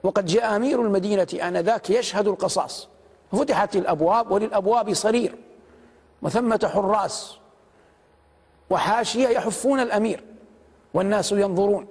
وقد 0.03 0.25
جاء 0.25 0.55
أمير 0.55 0.81
المدينة 0.81 1.27
آنذاك 1.43 1.89
يشهد 1.89 2.27
القصاص. 2.27 2.87
فتحت 3.31 3.75
الأبواب 3.75 4.31
وللأبواب 4.31 4.93
صرير 4.93 5.35
وثمة 6.21 6.71
حراس. 6.73 7.37
وحاشية 8.69 9.27
يحفون 9.27 9.79
الأمير 9.79 10.23
والناس 10.93 11.31
ينظرون. 11.31 11.87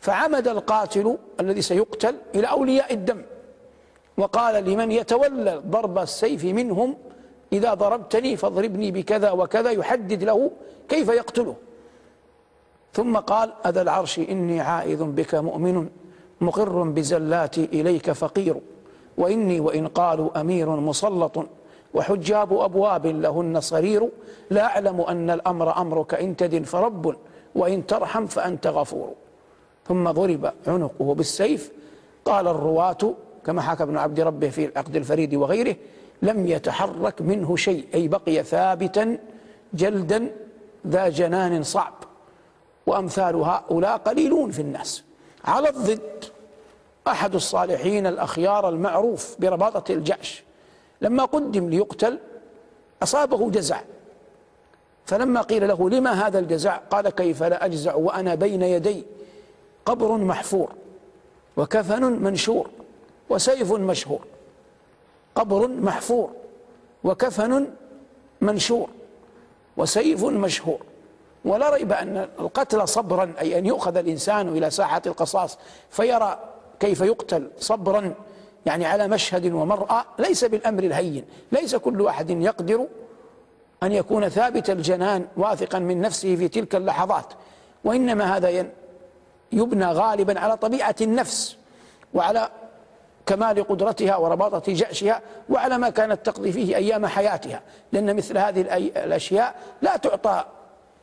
فعمد 0.00 0.48
القاتل 0.48 1.16
الذي 1.40 1.62
سيقتل 1.62 2.14
إلى 2.34 2.46
أولياء 2.46 2.94
الدم. 2.94 3.22
وقال 4.16 4.64
لمن 4.64 4.92
يتولى 4.92 5.62
ضرب 5.66 5.98
السيف 5.98 6.44
منهم 6.44 6.94
إذا 7.52 7.74
ضربتني 7.74 8.36
فاضربني 8.36 8.90
بكذا 8.90 9.30
وكذا 9.30 9.70
يحدد 9.70 10.24
له 10.24 10.50
كيف 10.88 11.08
يقتله. 11.08 11.54
ثم 12.92 13.16
قال 13.16 13.52
أذا 13.66 13.82
العرش 13.82 14.18
إني 14.18 14.60
عائذ 14.60 15.04
بك 15.04 15.34
مؤمن 15.34 15.88
مقر 16.40 16.82
بزلاتي 16.82 17.64
إليك 17.64 18.12
فقير. 18.12 18.60
وإني 19.18 19.60
وإن 19.60 19.88
قالوا 19.88 20.40
أمير 20.40 20.68
مسلط. 20.70 21.46
وحجاب 21.98 22.58
أبواب 22.58 23.06
لهن 23.06 23.60
صرير 23.60 24.08
لا 24.50 24.64
أعلم 24.64 25.00
أن 25.00 25.30
الأمر 25.30 25.76
أمرك 25.76 26.14
إن 26.14 26.36
تدن 26.36 26.62
فرب 26.62 27.16
وإن 27.54 27.86
ترحم 27.86 28.26
فأنت 28.26 28.66
غفور. 28.66 29.14
ثم 29.88 30.10
ضرب 30.10 30.52
عنقه 30.66 31.14
بالسيف. 31.14 31.72
قال 32.24 32.48
الرواة 32.48 33.14
كما 33.44 33.62
حكى 33.62 33.82
ابن 33.82 33.96
عبد 33.96 34.20
ربه 34.20 34.48
في 34.48 34.64
العقد 34.64 34.96
الفريد 34.96 35.34
وغيره 35.34 35.76
لم 36.22 36.46
يتحرك 36.46 37.22
منه 37.22 37.56
شيء 37.56 37.86
أي 37.94 38.08
بقي 38.08 38.42
ثابتا 38.42 39.18
جلدا 39.74 40.30
ذا 40.86 41.08
جنان 41.08 41.62
صعب. 41.62 41.94
وأمثال 42.86 43.36
هؤلاء 43.36 43.96
قليلون 43.96 44.50
في 44.50 44.62
الناس. 44.62 45.04
على 45.44 45.68
الضد 45.68 46.24
أحد 47.08 47.34
الصالحين 47.34 48.06
الأخيار 48.06 48.68
المعروف 48.68 49.36
برباطة 49.38 49.92
الجأش 49.92 50.47
لما 51.00 51.24
قدم 51.24 51.68
ليقتل 51.68 52.18
أصابه 53.02 53.50
جزع. 53.50 53.80
فلما 55.06 55.40
قيل 55.40 55.68
له 55.68 55.90
لما 55.90 56.26
هذا 56.26 56.38
الجزع؟ 56.38 56.76
قال 56.76 57.08
كيف 57.08 57.42
لا 57.42 57.64
أجزع 57.64 57.94
وأنا 57.94 58.34
بين 58.34 58.62
يدي. 58.62 59.04
قبر 59.86 60.16
محفور 60.16 60.72
وكفن 61.56 62.02
منشور 62.02 62.70
وسيف 63.30 63.72
مشهور. 63.72 64.20
قبر 65.34 65.68
محفور 65.68 66.30
وكفن 67.04 67.70
منشور 68.40 68.88
وسيف 69.76 70.24
مشهور. 70.24 70.80
ولا 71.44 71.70
ريب 71.70 71.92
أن 71.92 72.28
القتل 72.40 72.88
صبرا 72.88 73.34
أي 73.40 73.58
أن 73.58 73.66
يؤخذ 73.66 73.96
الإنسان 73.96 74.48
إلى 74.48 74.70
ساحة 74.70 75.02
القصاص 75.06 75.58
فيرى 75.90 76.38
كيف 76.80 77.00
يقتل 77.00 77.50
صبرا. 77.58 78.14
يعني 78.68 78.86
على 78.86 79.08
مشهد 79.08 79.52
ومرأة 79.52 80.04
ليس 80.18 80.44
بالأمر 80.44 80.82
الهين 80.82 81.24
ليس 81.52 81.76
كل 81.76 82.06
أحد 82.06 82.30
يقدر 82.30 82.86
أن 83.82 83.92
يكون 83.92 84.28
ثابت 84.28 84.70
الجنان 84.70 85.26
واثقا 85.36 85.78
من 85.78 86.00
نفسه 86.00 86.36
في 86.36 86.48
تلك 86.48 86.74
اللحظات 86.74 87.32
وإنما 87.84 88.36
هذا 88.36 88.66
يبنى 89.52 89.86
غالبا 89.86 90.40
على 90.40 90.56
طبيعة 90.56 90.94
النفس 91.00 91.56
وعلى 92.14 92.50
كمال 93.26 93.68
قدرتها 93.68 94.16
ورباطة 94.16 94.72
جأشها 94.72 95.20
وعلى 95.48 95.78
ما 95.78 95.90
كانت 95.90 96.26
تقضي 96.26 96.52
فيه 96.52 96.76
أيام 96.76 97.06
حياتها 97.06 97.62
لأن 97.92 98.16
مثل 98.16 98.38
هذه 98.38 98.60
الأشياء 98.80 99.54
لا 99.82 99.96
تعطى 99.96 100.44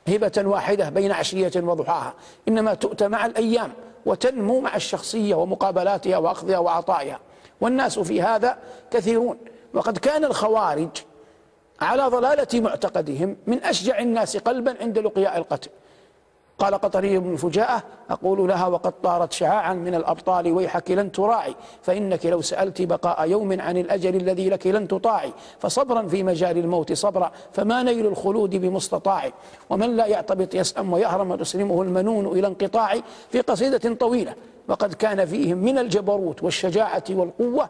هبة 0.07 0.43
واحدة 0.45 0.89
بين 0.89 1.11
عشية 1.11 1.51
وضحاها 1.55 2.13
إنما 2.47 2.73
تؤتى 2.73 3.07
مع 3.07 3.25
الأيام 3.25 3.71
وتنمو 4.05 4.59
مع 4.59 4.75
الشخصية 4.75 5.35
ومقابلاتها 5.35 6.17
وأخذها 6.17 6.57
وعطائها. 6.57 7.19
والناس 7.61 7.99
في 7.99 8.21
هذا 8.21 8.57
كثيرون. 8.91 9.37
وقد 9.73 9.97
كان 9.97 10.25
الخوارج 10.25 10.89
على 11.81 12.03
ضلالة 12.03 12.61
معتقدهم 12.61 13.37
من 13.47 13.63
أشجع 13.63 13.99
الناس 13.99 14.37
قلبا 14.37 14.75
عند 14.81 14.99
لقياء 14.99 15.37
القتل. 15.37 15.69
قال 16.59 16.75
قطري 16.75 17.19
بن 17.19 17.35
فجاءة 17.35 17.83
أقول 18.09 18.47
لها 18.49 18.67
وقد 18.67 18.93
طارت 19.03 19.31
شعاعا 19.31 19.73
من 19.73 19.95
الأبطال 19.95 20.51
ويحك 20.51 20.91
لن 20.91 21.11
تراعي 21.11 21.55
فإنك 21.81 22.25
لو 22.25 22.41
سألت 22.41 22.81
بقاء 22.81 23.29
يوم 23.29 23.61
عن 23.61 23.77
الأجل 23.77 24.15
الذي 24.15 24.49
لك 24.49 24.67
لن 24.67 24.87
تطاعي 24.87 25.33
فصبرا 25.59 26.07
في 26.07 26.23
مجال 26.23 26.57
الموت 26.57 26.93
صبرا 26.93 27.31
فما 27.53 27.83
نيل 27.83 28.05
الخلود 28.05 28.55
بمستطاع 28.55 29.31
ومن 29.69 29.95
لا 29.95 30.05
يعتبط 30.05 30.55
يسأم 30.55 30.93
ويهرم 30.93 31.31
وتسلمه 31.31 31.81
المنون 31.81 32.25
إلى 32.25 32.47
انقطاع 32.47 32.95
في 33.31 33.41
قصيدة 33.41 33.93
طويلة. 33.93 34.33
وقد 34.67 34.93
كان 34.93 35.25
فيهم 35.25 35.57
من 35.57 35.77
الجبروت 35.77 36.43
والشجاعة 36.43 37.03
والقوة 37.09 37.69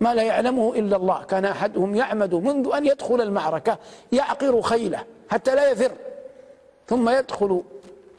ما 0.00 0.14
لا 0.14 0.22
يعلمه 0.22 0.74
إلا 0.74 0.96
الله. 0.96 1.22
كان 1.22 1.44
أحدهم 1.44 1.94
يعمد 1.94 2.34
منذ 2.34 2.70
أن 2.74 2.86
يدخل 2.86 3.20
المعركة 3.20 3.78
يعقر 4.12 4.62
خيله 4.62 5.04
حتى 5.30 5.54
لا 5.54 5.70
يفر 5.70 5.92
ثم 6.86 7.08
يدخل 7.08 7.62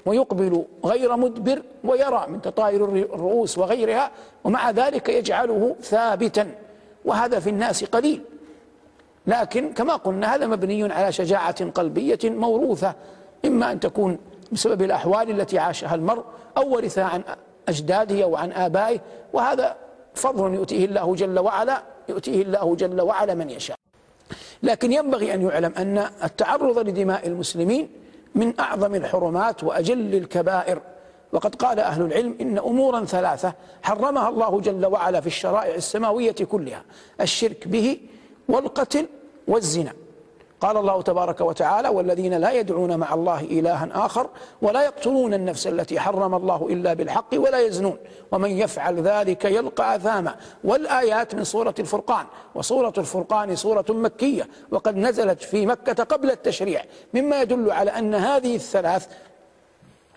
ويقبل 0.05 0.63
غير 0.86 1.17
مدبر 1.17 1.62
ويرى 1.83 2.25
من 2.29 2.41
تطاير 2.41 2.86
الرؤوس 2.86 3.57
وغيرها 3.57 4.12
ومع 4.43 4.71
ذلك 4.71 5.09
يجعله 5.09 5.75
ثابتا 5.81 6.51
وهذا 7.05 7.39
في 7.39 7.49
الناس 7.49 7.83
قليل. 7.83 8.21
لكن 9.27 9.73
كما 9.73 9.95
قلنا 9.95 10.36
هذا 10.36 10.47
مبني 10.47 10.93
على 10.93 11.12
شجاعة 11.12 11.69
قلبية 11.69 12.19
موروثة 12.23 12.93
إما 13.45 13.71
أن 13.71 13.79
تكون 13.79 14.17
بسبب 14.51 14.81
الأحوال 14.81 15.29
التي 15.29 15.59
عاشها 15.59 15.95
المرء 15.95 16.23
أو 16.57 16.75
ورثها 16.75 17.03
عن 17.03 17.23
أجداده 17.69 18.28
وعن 18.28 18.52
آبائه 18.52 18.99
وهذا 19.34 19.76
فضل 20.15 20.54
يؤتيه 20.54 20.86
الله 20.86 21.15
جل 21.15 21.39
وعلا 21.39 21.84
يؤتيه 22.10 22.41
الله 22.41 22.76
جل 22.76 23.02
وعلا 23.02 23.34
من 23.34 23.49
يشاء. 23.49 23.78
لكن 24.63 24.91
ينبغي 24.91 25.34
أن 25.34 25.41
يعلم 25.41 25.73
أن 25.78 25.97
التعرض 26.23 26.80
لدماء 26.80 27.28
المسلمين 27.28 27.89
من 28.36 28.60
أعظم 28.60 28.95
الحرمات 28.95 29.63
وأجل 29.63 30.15
الكبائر. 30.15 30.82
وقد 31.34 31.56
قال 31.56 31.80
أهل 31.80 32.02
العلم 32.02 32.38
إن 32.41 32.58
أمورا 32.58 33.06
ثلاثة 33.06 33.54
حرمها 33.84 34.30
الله 34.30 34.62
جل 34.62 34.86
وعلا 34.86 35.21
في 35.21 35.28
الشرائع 35.28 35.76
السماوية 35.76 36.32
كلها 36.32 36.84
الشرك 37.21 37.67
به 37.67 37.97
والقتل 38.49 39.06
والزنا. 39.47 39.93
قال 40.63 40.78
الله 40.78 41.02
تبارك 41.02 41.41
وتعالى 41.41 41.89
والذين 41.89 42.34
لا 42.34 42.52
يدعون 42.52 42.97
مع 42.97 43.13
الله 43.13 43.41
إلها 43.41 43.89
آخر 43.93 44.30
ولا 44.62 44.82
يقتلون 44.84 45.34
النفس 45.34 45.67
التي 45.67 45.99
حرم 45.99 46.36
الله 46.36 46.67
إلا 46.69 46.93
بالحق 46.93 47.28
ولا 47.34 47.60
يزنون. 47.60 47.97
ومن 48.32 48.49
يفعل 48.49 49.02
ذلك 49.02 49.45
يلقى 49.45 49.95
أثاما. 49.95 50.36
والآيات 50.63 51.36
من 51.36 51.43
سورة 51.43 51.76
الفرقان. 51.80 52.26
وسورة 52.56 52.93
الفرقان 52.97 53.56
سورة 53.56 53.86
مكية. 53.89 54.47
وقد 54.71 54.97
نزلت 54.97 55.43
في 55.43 55.65
مكة 55.65 56.04
قبل 56.04 56.32
التشريع. 56.32 56.84
مما 57.13 57.41
يدل 57.41 57.71
على 57.71 57.91
أن 57.91 58.15
هذه 58.15 58.56
الثلاث 58.56 59.08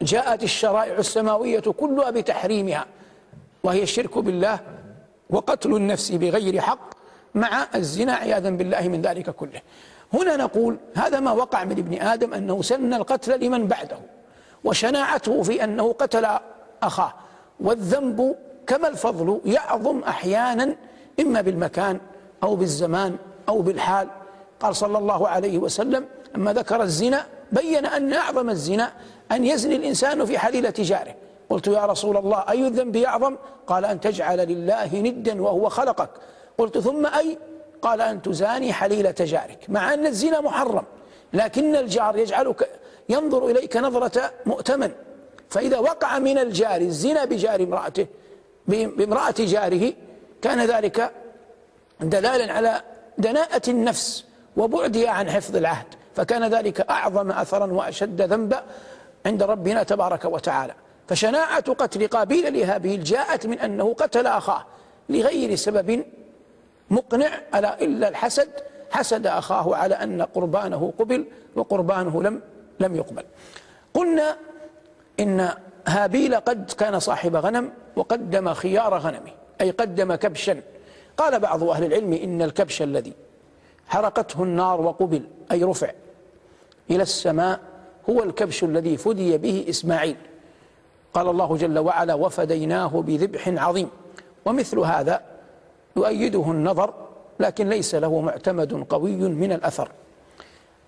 جاءت 0.03 0.43
الشرائع 0.43 0.99
السماوية 0.99 1.61
كلها 1.61 2.11
بتحريمها 2.11 2.87
وهي 3.65 3.83
الشرك 3.83 4.19
بالله 4.19 4.61
وقتل 5.31 5.77
النفس 5.77 6.11
بغير 6.11 6.61
حق 6.61 6.91
مع 7.35 7.67
الزنا 7.75 8.13
عياذا 8.13 8.51
بالله 8.51 8.89
من 8.89 9.03
ذلك 9.03 9.31
كله. 9.31 9.61
هنا 10.15 10.37
نقول 10.37 10.77
هذا 10.95 11.21
ما 11.21 11.33
وقع 11.33 11.65
من 11.65 11.79
ابن 11.79 12.03
آدم 12.03 12.35
أنه 12.35 12.63
سن 12.63 12.95
القتل 12.95 13.41
لمن 13.45 13.67
بعده 13.67 13.99
وشناعته 14.65 15.43
في 15.43 15.65
أنه 15.65 15.93
قتل 15.93 16.27
أخاه 16.83 17.13
والذنب 17.61 18.37
كما 18.67 18.89
الفضل 18.89 19.41
يعظم 19.45 20.01
أحيانا 20.01 20.77
إما 21.21 21.41
بالمكان 21.41 22.01
أو 22.43 22.57
بالزمان 22.57 23.17
أو 23.49 23.63
بالحال. 23.63 24.09
قال 24.61 24.77
صلى 24.77 24.99
الله 24.99 25.29
عليه 25.29 25.59
وسلم 25.59 26.05
أما 26.37 26.53
ذكر 26.53 26.83
الزنا 26.83 27.27
بين 27.53 27.87
أن 27.87 28.13
أعظم 28.13 28.51
الزنا 28.51 28.93
أن 29.33 29.45
يزني 29.45 29.77
الإنسان 29.77 30.25
في 30.25 30.39
حليلة 30.39 30.75
جاره. 30.79 31.15
قلت 31.51 31.67
يا 31.67 31.87
رسول 31.87 32.17
الله 32.17 32.45
أي 32.49 32.67
الذنب 32.67 32.97
يعظم؟ 32.97 33.37
قال 33.67 33.85
أن 33.85 34.01
تجعل 34.01 34.39
لله 34.39 34.95
ندا 34.95 35.43
وهو 35.43 35.69
خلقك. 35.69 36.11
قلت 36.59 36.79
ثم 36.79 37.07
أي؟ 37.07 37.39
قال 37.83 38.01
أن 38.01 38.23
تزاني 38.23 38.73
حليلة 38.73 39.15
جارك 39.21 39.59
مع 39.69 39.95
أن 39.95 40.07
الزنا 40.07 40.41
محرم 40.41 40.85
لكن 41.33 41.77
الجار 41.77 42.19
يجعلك 42.19 42.71
ينظر 43.09 43.47
إليك 43.47 43.77
نظرة 43.77 44.33
مؤتمن. 44.47 44.93
فإذا 45.51 45.79
وقع 45.79 46.19
من 46.19 46.39
الجار 46.39 46.81
الزنا 46.81 47.25
بجار 47.25 47.63
امرأته 47.63 48.07
بامرأة 48.67 49.35
جاره 49.39 49.93
كان 50.43 50.67
ذلك 50.67 51.13
دلالا 52.01 52.53
على 52.53 52.83
دناءة 53.19 53.71
النفس 53.71 54.25
وبعدها 54.57 55.11
عن 55.11 55.31
حفظ 55.31 55.57
العهد. 55.57 55.87
فكان 56.17 56.45
ذلك 56.45 56.81
أعظم 56.81 57.31
أثرا 57.33 57.73
وأشد 57.73 58.23
ذنبا 58.23 58.63
عند 59.27 59.43
ربنا 59.43 59.83
تبارك 59.83 60.25
وتعالى. 60.25 60.75
فشناعة 61.09 61.73
قتل 61.73 62.07
قابيل 62.07 62.59
لهابيل 62.59 63.05
جاءت 63.05 63.47
من 63.47 63.59
أنه 63.59 63.95
قتل 63.95 64.27
أخاه 64.27 64.67
لغير 65.09 65.55
سبب 65.55 66.05
مقنع 66.91 67.29
ألا 67.55 67.81
إلا 67.81 68.09
الحسد؟ 68.09 68.49
حسد 68.91 69.27
أخاه 69.27 69.77
على 69.77 69.95
أن 69.95 70.23
قربانه 70.23 70.93
قبل 70.99 71.25
وقربانه 71.57 72.23
لم 72.23 72.41
لم 72.81 72.97
يقبل. 72.97 73.23
قلنا 73.95 74.37
إن 75.21 75.49
هابيل 75.87 76.35
قد 76.35 76.71
كان 76.71 76.99
صاحب 76.99 77.37
غنم 77.37 77.73
وقدم 77.97 78.55
خيار 78.55 78.99
غنمه 78.99 79.33
أي 79.61 79.71
قدم 79.71 80.15
كبشا. 80.15 80.63
قال 81.17 81.41
بعض 81.41 81.65
أهل 81.65 81.85
العلم 81.85 82.13
إن 82.13 82.43
الكبش 82.43 82.83
الذي 82.83 83.13
حرقته 83.89 84.43
النار 84.43 84.81
وقبل 84.81 85.23
أي 85.53 85.65
رفع 85.65 85.91
إلى 86.91 87.03
السماء 87.03 87.61
هو 88.11 88.23
الكبش 88.23 88.65
الذي 88.65 88.97
فدي 88.97 89.39
به 89.39 89.67
إسماعيل. 89.69 90.17
قال 91.15 91.29
الله 91.29 91.57
جل 91.57 91.79
وعلا 91.79 92.15
وفديناه 92.15 93.03
بذبح 93.07 93.49
عظيم. 93.49 93.91
ومثل 94.45 94.79
هذا 94.79 95.21
يؤيده 95.97 96.51
النظر 96.51 96.95
لكن 97.41 97.69
ليس 97.69 97.95
له 97.95 98.21
معتمد 98.21 98.87
قوي 98.89 99.17
من 99.17 99.53
الأثر. 99.53 99.91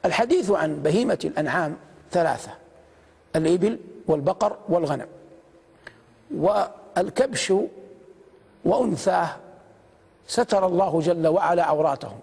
الحديث 0.04 0.50
عن 0.50 0.82
بهيمة 0.82 1.18
الأنعام 1.24 1.76
ثلاثة 2.10 2.50
الإبل 3.36 3.78
والبقر 4.06 4.56
والغنم 4.68 5.06
والكبش 6.36 7.52
وأنثاه 8.64 9.28
ستر 10.26 10.66
الله 10.66 11.00
جل 11.00 11.26
وعلا 11.26 11.64
عوراتهم. 11.64 12.18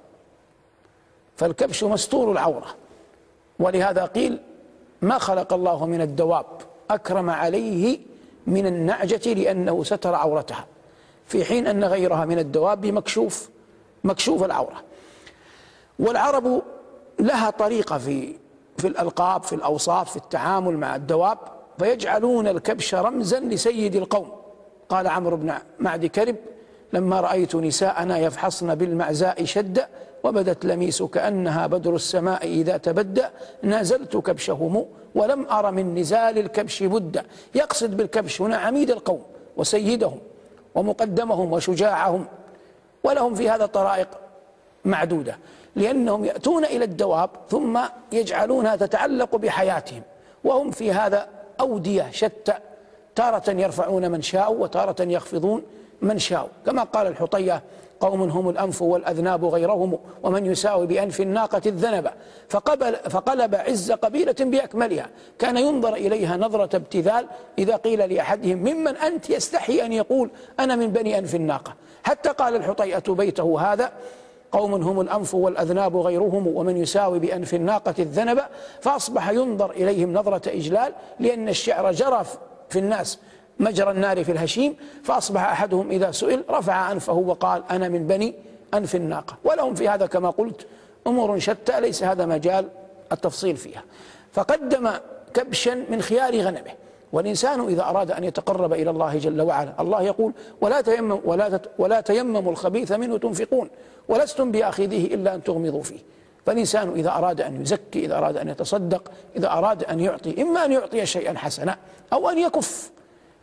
فالكبش 1.37 1.83
مستور 1.83 2.31
العورة. 2.31 2.75
ولهذا 3.59 4.05
قيل 4.05 4.39
ما 5.01 5.17
خلق 5.17 5.53
الله 5.53 5.85
من 5.85 6.01
الدواب 6.01 6.45
أكرم 6.89 7.29
عليه 7.29 7.99
من 8.47 8.65
النعجة 8.65 9.33
لأنه 9.33 9.83
ستر 9.83 10.15
عورتها. 10.15 10.65
في 11.25 11.45
حين 11.45 11.67
أن 11.67 11.83
غيرها 11.83 12.25
من 12.25 12.39
الدواب 12.39 12.85
مكشوف 12.85 13.49
مكشوف 14.03 14.43
العورة. 14.43 14.83
والعرب 15.99 16.61
لها 17.19 17.49
طريقة 17.49 17.97
في 17.97 18.35
في 18.77 18.87
الألقاب 18.87 19.43
في 19.43 19.53
الأوصاف 19.53 20.09
في 20.09 20.17
التعامل 20.17 20.77
مع 20.77 20.95
الدواب 20.95 21.37
فيجعلون 21.79 22.47
الكبش 22.47 22.95
رمزا 22.95 23.39
لسيد 23.39 23.95
القوم. 23.95 24.31
قال 24.89 25.07
عمرو 25.07 25.37
بن 25.37 25.53
معد 25.79 26.05
كرب 26.05 26.35
لما 26.93 27.21
رأيت 27.21 27.55
نساءنا 27.55 28.17
يفحصن 28.17 28.75
بالمعزاء 28.75 29.45
شد 29.45 29.85
وبدت 30.23 30.65
لميس 30.65 31.03
كأنها 31.03 31.67
بدر 31.67 31.95
السماء 31.95 32.47
إذا 32.47 32.77
تبدى 32.77 33.23
نازلت 33.63 34.17
كبشهم 34.17 34.85
ولم 35.15 35.45
أر 35.45 35.71
من 35.71 35.95
نزال 35.95 36.37
الكبش 36.37 36.83
بد. 36.83 37.25
يقصد 37.55 37.97
بالكبش 37.97 38.41
هنا 38.41 38.57
عميد 38.57 38.91
القوم 38.91 39.23
وسيدهم. 39.57 40.19
ومقدمهم 40.75 41.53
وشجاعهم 41.53 42.25
ولهم 43.03 43.35
في 43.35 43.49
هذا 43.49 43.65
طرائق 43.65 44.07
معدودة 44.85 45.37
لأنهم 45.75 46.25
يأتون 46.25 46.65
إلى 46.65 46.85
الدواب 46.85 47.29
ثم 47.49 47.79
يجعلونها 48.11 48.75
تتعلق 48.75 49.35
بحياتهم 49.35 50.01
وهم 50.43 50.71
في 50.71 50.91
هذا 50.91 51.27
أودية 51.59 52.07
شتى 52.11 52.53
تارة 53.15 53.51
يرفعون 53.51 54.11
من 54.11 54.21
شاءوا 54.21 54.63
وتارة 54.63 55.03
يخفضون 55.03 55.63
من 56.01 56.19
شاءوا 56.19 56.49
كما 56.65 56.83
قال 56.83 57.07
الحطية 57.07 57.63
قوم 57.99 58.21
هم 58.21 58.49
الأنف 58.49 58.81
والأذناب 58.81 59.45
غيرهم 59.45 59.99
ومن 60.23 60.45
يساوي 60.45 60.87
بأنف 60.87 61.21
الناقة 61.21 61.61
الذنب. 61.65 62.09
فقبل 62.49 62.95
فقلب 62.95 63.55
عز 63.55 63.91
قبيلة 63.91 64.35
بأكملها. 64.39 65.09
كان 65.39 65.57
ينظر 65.57 65.93
إليها 65.93 66.37
نظرة 66.37 66.75
ابتذال 66.75 67.27
إذا 67.59 67.75
قيل 67.75 68.13
لأحدهم 68.13 68.57
ممن 68.57 68.97
أنت 68.97 69.29
يستحي 69.29 69.85
أن 69.85 69.93
يقول 69.93 70.29
أنا 70.59 70.75
من 70.75 70.87
بني 70.87 71.17
أنف 71.17 71.35
الناقة. 71.35 71.73
حتى 72.03 72.29
قال 72.29 72.55
الحطيئة 72.55 73.13
بيته 73.13 73.61
هذا. 73.61 73.91
قوم 74.51 74.73
هم 74.73 75.01
الأنف 75.01 75.35
والأذناب 75.35 75.97
غيرهم 75.97 76.47
ومن 76.47 76.77
يساوي 76.77 77.19
بأنف 77.19 77.53
الناقة 77.53 77.95
الذنب. 77.99 78.41
فأصبح 78.81 79.29
ينظر 79.29 79.71
إليهم 79.71 80.13
نظرة 80.13 80.49
إجلال 80.49 80.93
لأن 81.19 81.49
الشعر 81.49 81.91
جرى 81.91 82.25
في 82.69 82.79
الناس. 82.79 83.19
مجرى 83.59 83.91
النار 83.91 84.23
في 84.23 84.31
الهشيم 84.31 84.75
فأصبح 85.03 85.43
أحدهم 85.43 85.91
إذا 85.91 86.11
سئل 86.11 86.43
رفع 86.49 86.91
أنفه 86.91 87.13
وقال 87.13 87.63
أنا 87.71 87.89
من 87.89 88.07
بني 88.07 88.33
أنف 88.73 88.95
الناقة. 88.95 89.37
ولهم 89.43 89.75
في 89.75 89.89
هذا 89.89 90.05
كما 90.05 90.29
قلت 90.29 90.67
أمور 91.07 91.39
شتى 91.39 91.81
ليس 91.81 92.03
هذا 92.03 92.25
مجال 92.25 92.69
التفصيل 93.11 93.57
فيها. 93.57 93.83
فقدم 94.33 94.89
كبشا 95.33 95.85
من 95.89 96.01
خيار 96.01 96.39
غنمه. 96.41 96.71
والإنسان 97.13 97.67
إذا 97.67 97.83
أراد 97.83 98.11
أن 98.11 98.23
يتقرب 98.23 98.73
إلى 98.73 98.89
الله 98.89 99.17
جل 99.17 99.41
وعلا 99.41 99.73
الله 99.79 100.01
يقول 100.01 100.33
ولا 100.61 100.81
تيمم 100.81 101.19
ولا 101.25 101.59
ولا 101.77 102.01
تيمموا 102.01 102.51
الخبيث 102.51 102.91
منه 102.91 103.17
تنفقون 103.17 103.69
ولستم 104.07 104.51
بآخذه 104.51 105.05
إلا 105.05 105.35
أن 105.35 105.43
تغمضوا 105.43 105.83
فيه. 105.83 105.99
فالإنسان 106.45 106.91
إذا 106.91 107.09
أراد 107.09 107.41
أن 107.41 107.61
يزكي 107.61 108.05
إذا 108.05 108.17
أراد 108.17 108.37
أن 108.37 108.49
يتصدق 108.49 109.11
إذا 109.35 109.51
أراد 109.51 109.83
أن 109.83 109.99
يعطي 109.99 110.41
إما 110.41 110.65
أن 110.65 110.71
يعطي 110.71 111.05
شيئا 111.05 111.37
حسنا 111.37 111.77
أو 112.13 112.29
أن 112.29 112.37
يكف. 112.37 112.91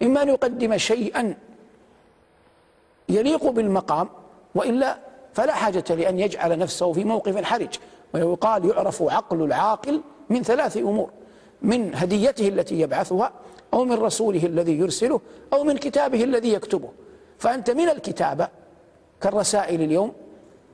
إما 0.03 0.23
أن 0.23 0.29
يقدم 0.29 0.77
شيئا 0.77 1.35
يليق 3.09 3.51
بالمقام 3.51 4.09
وإلا 4.55 4.99
فلا 5.35 5.53
حاجة 5.53 5.85
لأن 5.91 6.21
يجعل 6.21 6.59
نفسه 6.59 6.93
في 6.93 7.05
موقف 7.05 7.43
حرج 7.45 7.75
ويقال 8.15 8.65
يعرف 8.65 9.03
عقل 9.03 9.43
العاقل 9.43 10.01
من 10.31 10.43
ثلاث 10.43 10.77
أمور 10.77 11.11
من 11.63 11.95
هديته 11.95 12.49
التي 12.49 12.81
يبعثها 12.81 13.33
أو 13.75 13.85
من 13.85 13.93
رسوله 13.93 14.47
الذي 14.47 14.79
يرسله 14.79 15.21
أو 15.53 15.65
من 15.65 15.77
كتابه 15.77 16.25
الذي 16.25 16.53
يكتبه. 16.53 16.89
فأنت 17.39 17.71
من 17.71 17.89
الكتابة 17.89 18.49
كالرسائل 19.21 19.83
اليوم 19.83 20.13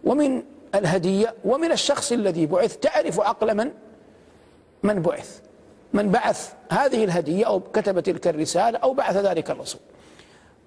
ومن 0.05 0.43
الهدية 0.75 1.35
ومن 1.45 1.73
الشخص 1.73 2.13
الذي 2.13 2.47
بعث. 2.47 2.77
تعرف 2.77 3.21
عقل 3.21 3.57
من؟ 3.57 3.73
من 4.83 5.03
بعث. 5.03 5.41
من 5.93 6.11
بعث 6.11 6.53
هذه 6.71 7.05
الهدية 7.05 7.47
أو 7.47 7.61
كتب 7.61 8.01
تلك 8.01 8.29
الرسالة 8.29 8.79
أو 8.79 8.95
بعث 8.95 9.17
ذلك 9.17 9.51
الرسول. 9.51 9.81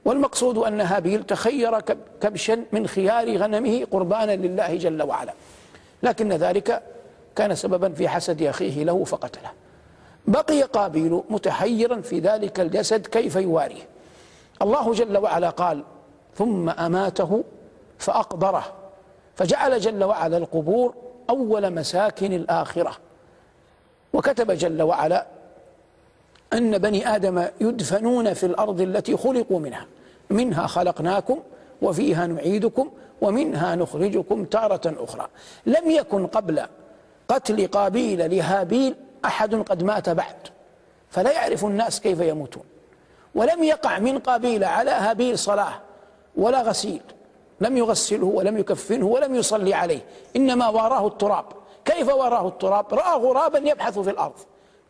والمقصود 0.05 0.57
أن 0.57 0.81
هابيل 0.81 1.23
تخير 1.23 1.79
كبشا 2.21 2.63
من 2.71 2.87
خيار 2.87 3.37
غنمه 3.37 3.85
قربانا 3.91 4.35
لله 4.35 4.75
جل 4.75 5.01
وعلا. 5.01 5.33
لكن 6.03 6.33
ذلك 6.33 6.83
كان 7.35 7.55
سببا 7.55 7.89
في 7.93 8.09
حسد 8.09 8.41
أخيه 8.41 8.83
له 8.83 9.03
فقتله. 9.03 9.51
بقي 10.27 10.61
قابيل 10.61 11.21
متحيرا 11.29 12.01
في 12.01 12.19
ذلك 12.19 12.59
الجسد 12.59 13.07
كيف 13.07 13.35
يواريه. 13.35 13.83
الله 14.61 14.93
جل 14.93 15.17
وعلا 15.17 15.49
قال 15.49 15.83
ثم 16.35 16.69
أماته 16.69 17.43
فأقبره 17.97 18.73
فجعل 19.35 19.79
جل 19.79 20.03
وعلا 20.03 20.37
القبور 20.37 20.93
أول 21.29 21.73
مساكن 21.73 22.33
الآخرة. 22.33 22.97
وكتب 24.13 24.51
جل 24.51 24.81
وعلا 24.81 25.25
أن 26.53 26.77
بني 26.77 27.15
آدم 27.15 27.47
يدفنون 27.61 28.33
في 28.33 28.45
الأرض 28.45 28.81
التي 28.81 29.17
خلقوا 29.17 29.59
منها. 29.59 29.85
منها 30.29 30.67
خلقناكم 30.67 31.39
وفيها 31.81 32.27
نعيدكم 32.27 32.91
ومنها 33.21 33.75
نخرجكم 33.75 34.45
تارة 34.45 34.95
أخرى. 35.03 35.27
لم 35.65 35.91
يكن 35.91 36.27
قبل 36.27 36.65
قتل 37.27 37.67
قابيل 37.67 38.35
لهابيل 38.35 38.95
أحد 39.25 39.55
قد 39.55 39.83
مات 39.83 40.09
بعد 40.09 40.35
فلا 41.09 41.31
يعرف 41.31 41.65
الناس 41.65 42.01
كيف 42.01 42.19
يموتون. 42.19 42.63
ولم 43.35 43.63
يقع 43.63 43.99
من 43.99 44.19
قابيل 44.19 44.63
على 44.63 44.91
هابيل 44.91 45.39
صلاة 45.39 45.73
ولا 46.35 46.61
غسيل 46.61 47.01
لم 47.61 47.77
يغسله 47.77 48.25
ولم 48.25 48.57
يكفنه 48.57 49.05
ولم 49.05 49.35
يصلي 49.35 49.73
عليه 49.73 49.99
إنما 50.35 50.69
واراه 50.69 51.07
التراب. 51.07 51.45
كيف 51.85 52.13
وراه 52.13 52.47
التراب؟ 52.47 52.93
رأى 52.93 53.19
غرابا 53.19 53.59
يبحث 53.59 53.99
في 53.99 54.09
الأرض. 54.09 54.33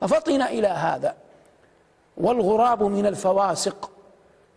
ففطن 0.02 0.42
إلى 0.42 0.68
هذا. 0.68 1.16
والغراب 2.18 2.84
من 2.84 3.06
الفواسق. 3.06 3.92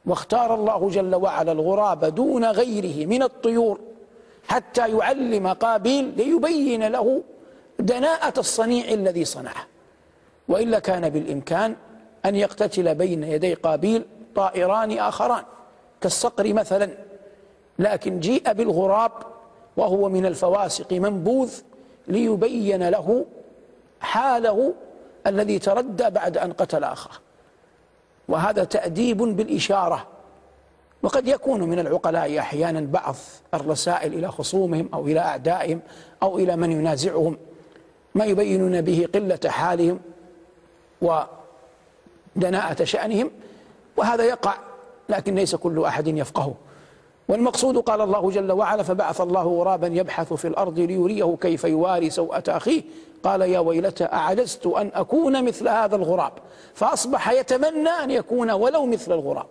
واختار 0.07 0.55
الله 0.55 0.91
جل 0.91 1.15
وعلا 1.15 1.53
الغراب 1.53 2.05
دون 2.05 2.45
غيره 2.45 3.07
من 3.07 3.23
الطيور 3.23 3.81
حتى 4.49 4.89
يعلم 4.89 5.49
قابيل 5.49 6.13
ليبين 6.17 6.89
له 6.89 7.23
دناءة 7.79 8.41
الصنيع 8.41 8.89
الذي 8.89 9.25
صنعه. 9.25 9.67
وإلا 10.49 10.79
كان 10.79 11.09
بالإمكان 11.09 11.77
أن 12.25 12.35
يقتتل 12.35 12.95
بين 12.95 13.25
يدي 13.25 13.55
قابيل 13.55 14.07
طائران 14.35 14.99
آخران. 14.99 15.43
كالصقر 16.01 16.53
مثلا. 16.53 16.91
لكن 17.79 18.21
جيء 18.21 18.53
بالغراب 18.53 19.13
وهو 19.77 20.09
من 20.09 20.27
الفواسق 20.27 20.93
منبوذ 20.93 21.61
ليبين 22.09 22.89
له 22.89 23.25
حاله 24.01 24.75
الذي 25.27 25.59
تردى 25.59 26.11
بعد 26.11 26.39
أن 26.39 26.53
قتل 26.53 26.85
أخاه. 26.85 27.19
وهذا 28.29 28.65
تأديب 28.65 29.19
بالإشارة. 29.19 30.07
وقد 31.03 31.29
يكون 31.29 31.61
من 31.61 31.79
العقلاء 31.79 32.39
أحيانا 32.39 32.81
بعض 32.81 33.15
الرسائل 33.55 34.15
إلى 34.15 34.29
خصومهم 34.29 34.89
أو 34.95 35.07
إلى 35.07 35.21
أعدائهم 35.21 35.81
أو 36.23 36.39
إلى 36.39 36.57
من 36.57 36.73
ينازعهم 36.73 37.37
ما 38.15 38.25
يبينون 38.25 38.81
به 38.81 39.09
قلة 39.15 39.41
حالهم 39.47 40.01
ودناءة 42.37 42.85
شأنهم. 42.85 43.31
وهذا 43.97 44.25
يقع 44.25 44.55
لكن 45.09 45.35
ليس 45.35 45.55
كل 45.55 45.85
أحد 45.85 46.07
يفقهه 46.07 46.55
والمقصود 47.29 47.79
قال 47.79 48.01
الله 48.01 48.31
جل 48.31 48.53
وعلا 48.53 48.83
فبعث 48.83 49.21
الله 49.21 49.43
غرابا 49.43 49.87
يبحث 49.87 50.33
في 50.33 50.49
الأرض 50.49 50.79
ليريه 50.79 51.37
كيف 51.41 51.65
يواري 51.65 52.11
سوءة 52.11 52.43
أخيه. 52.49 52.83
قال 53.23 53.41
يا 53.41 53.59
ويلتى 53.59 54.05
أعجزت 54.05 54.67
أن 54.67 54.91
أكون 54.95 55.45
مثل 55.45 55.69
هذا 55.69 55.97
الغراب؟ 55.97 56.33
فأصبح 56.75 57.31
يتمنى 57.31 57.89
أن 57.89 58.11
يكون 58.11 58.51
ولو 58.51 58.87
مثل 58.87 59.13
الغراب. 59.13 59.47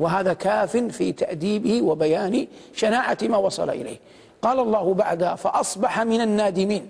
وهذا 0.00 0.32
كاف 0.32 0.76
في 0.76 1.12
تأديبه 1.12 1.82
وبيان 1.82 2.46
شناعة 2.74 3.18
ما 3.22 3.36
وصل 3.36 3.70
إليه. 3.70 3.98
قال 4.42 4.58
الله 4.58 4.94
بعد 4.94 5.34
فأصبح 5.34 6.00
من 6.00 6.20
النادمين. 6.20 6.88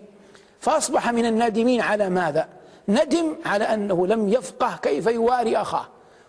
فأصبح 0.61 1.13
من 1.13 1.27
النادمين 1.27 1.81
على 1.81 2.11
ماذا؟ 2.11 2.49
ندم 2.89 3.37
على 3.45 3.65
أنه 3.65 4.07
لم 4.07 4.29
يفقه 4.29 4.79
كيف 4.83 5.07
يواري 5.07 5.57
أخاه 5.57 5.87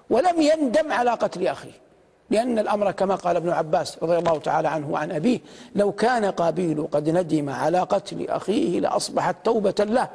ولم 0.10 0.42
يندم 0.42 0.92
على 0.92 1.12
قتل 1.12 1.48
أخيه. 1.48 1.87
لأن 2.30 2.60
الأمر 2.60 2.92
كما 2.92 3.16
قال 3.16 3.36
ابن 3.36 3.50
عباس 3.50 3.98
رضي 4.04 4.18
الله 4.18 4.38
تعالى 4.38 4.68
عنه 4.68 4.92
وعن 4.92 5.12
أبيه 5.12 5.40
لو 5.76 5.92
كان 5.92 6.26
قابيل 6.26 6.88
قد 6.92 7.10
ندم 7.10 7.50
على 7.50 7.80
قتل 7.80 8.30
أخيه 8.30 8.80
لأصبحت 8.80 9.36
توبة 9.44 9.76
له. 9.80 10.10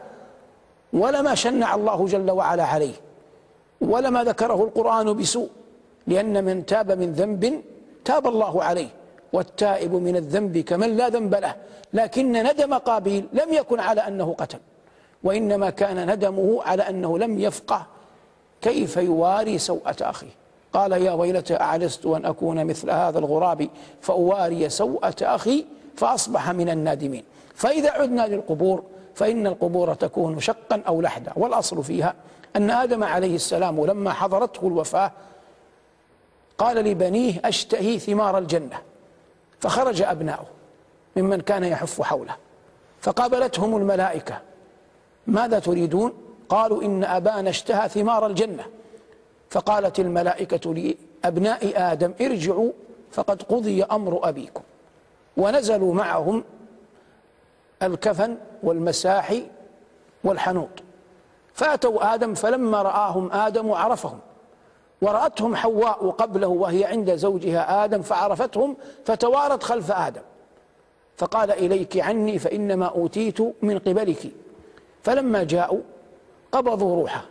ولما 0.92 1.34
شنع 1.34 1.74
الله 1.74 2.06
جل 2.06 2.30
وعلا 2.30 2.64
عليه. 2.64 2.94
ولما 3.80 4.24
ذكره 4.24 4.64
القرآن 4.64 5.12
بسوء 5.12 5.48
لأن 6.06 6.44
من 6.44 6.66
تاب 6.66 6.92
من 6.92 7.12
ذنب 7.12 7.62
تاب 8.04 8.26
الله 8.26 8.62
عليه. 8.62 8.88
والتائب 9.32 9.94
من 9.94 10.16
الذنب 10.16 10.58
كمن 10.58 10.96
لا 10.96 11.08
ذنب 11.08 11.34
له. 11.34 11.54
لكن 11.92 12.32
ندم 12.32 12.74
قابيل 12.74 13.28
لم 13.32 13.52
يكن 13.52 13.80
على 13.80 14.00
أنه 14.00 14.34
قتل. 14.38 14.58
وإنما 15.24 15.70
كان 15.70 16.12
ندمه 16.12 16.62
على 16.62 16.82
أنه 16.82 17.18
لم 17.18 17.38
يفقه. 17.38 17.86
كيف 18.60 18.96
يواري 18.96 19.58
سوءة 19.58 19.96
أخيه؟ 20.00 20.41
قال 20.72 20.92
يا 20.92 21.12
ويلتى 21.12 21.56
أعجزت 21.56 22.06
أن 22.06 22.24
أكون 22.24 22.64
مثل 22.64 22.90
هذا 22.90 23.18
الغراب؟ 23.18 23.68
فأواري 24.00 24.68
سوءة 24.68 25.14
أخي 25.22 25.64
فأصبح 25.96 26.50
من 26.50 26.68
النادمين. 26.68 27.24
فإذا 27.54 27.90
عدنا 27.90 28.26
للقبور 28.26 28.82
فإن 29.14 29.46
القبور 29.46 29.94
تكون 29.94 30.40
شقا 30.40 30.82
أو 30.88 31.00
لحدا. 31.00 31.32
والأصل 31.36 31.84
فيها 31.84 32.14
أن 32.56 32.70
آدم 32.70 33.04
عليه 33.04 33.34
السلام 33.34 33.86
لما 33.86 34.12
حضرته 34.12 34.66
الوفاة 34.66 35.12
قال 36.58 36.76
لبنيه 36.76 37.40
أشتهي 37.44 37.98
ثمار 37.98 38.38
الجنة. 38.38 38.78
فخرج 39.60 40.02
أبناؤه 40.02 40.46
ممن 41.16 41.40
كان 41.40 41.64
يحف 41.64 42.02
حوله. 42.02 42.36
فقابلتهم 43.00 43.76
الملائكة. 43.76 44.38
ماذا 45.26 45.58
تريدون؟ 45.58 46.12
قالوا 46.48 46.82
إن 46.82 47.04
أبانا 47.04 47.50
اشتهى 47.50 47.88
ثمار 47.88 48.26
الجنة. 48.26 48.64
فقالت 49.52 50.00
الملائكة 50.00 50.74
لأبناء 50.74 51.72
آدم 51.92 52.12
ارجعوا 52.20 52.72
فقد 53.10 53.42
قضي 53.42 53.84
أمر 53.84 54.28
أبيكم. 54.28 54.62
ونزلوا 55.36 55.94
معهم 55.94 56.44
الكفن 57.82 58.36
والمساحي 58.62 59.46
والحنوط. 60.24 60.68
فأتوا 61.54 62.14
آدم 62.14 62.34
فلما 62.34 62.82
رآهم 62.82 63.32
آدم 63.32 63.72
عرفهم. 63.72 64.18
ورأتهم 65.02 65.56
حواء 65.56 66.10
قبله 66.10 66.48
وهي 66.48 66.84
عند 66.84 67.14
زوجها 67.14 67.84
آدم 67.84 68.02
فعرفتهم 68.02 68.76
فتوارت 69.04 69.62
خلف 69.62 69.90
آدم. 69.90 70.22
فقال 71.16 71.50
إليك 71.50 71.98
عني 71.98 72.38
فإنما 72.38 72.86
أوتيت 72.86 73.40
من 73.62 73.78
قبلك. 73.78 74.32
فلما 75.02 75.42
جاءوا 75.42 75.80
قبضوا 76.52 76.96
روحه. 76.96 77.24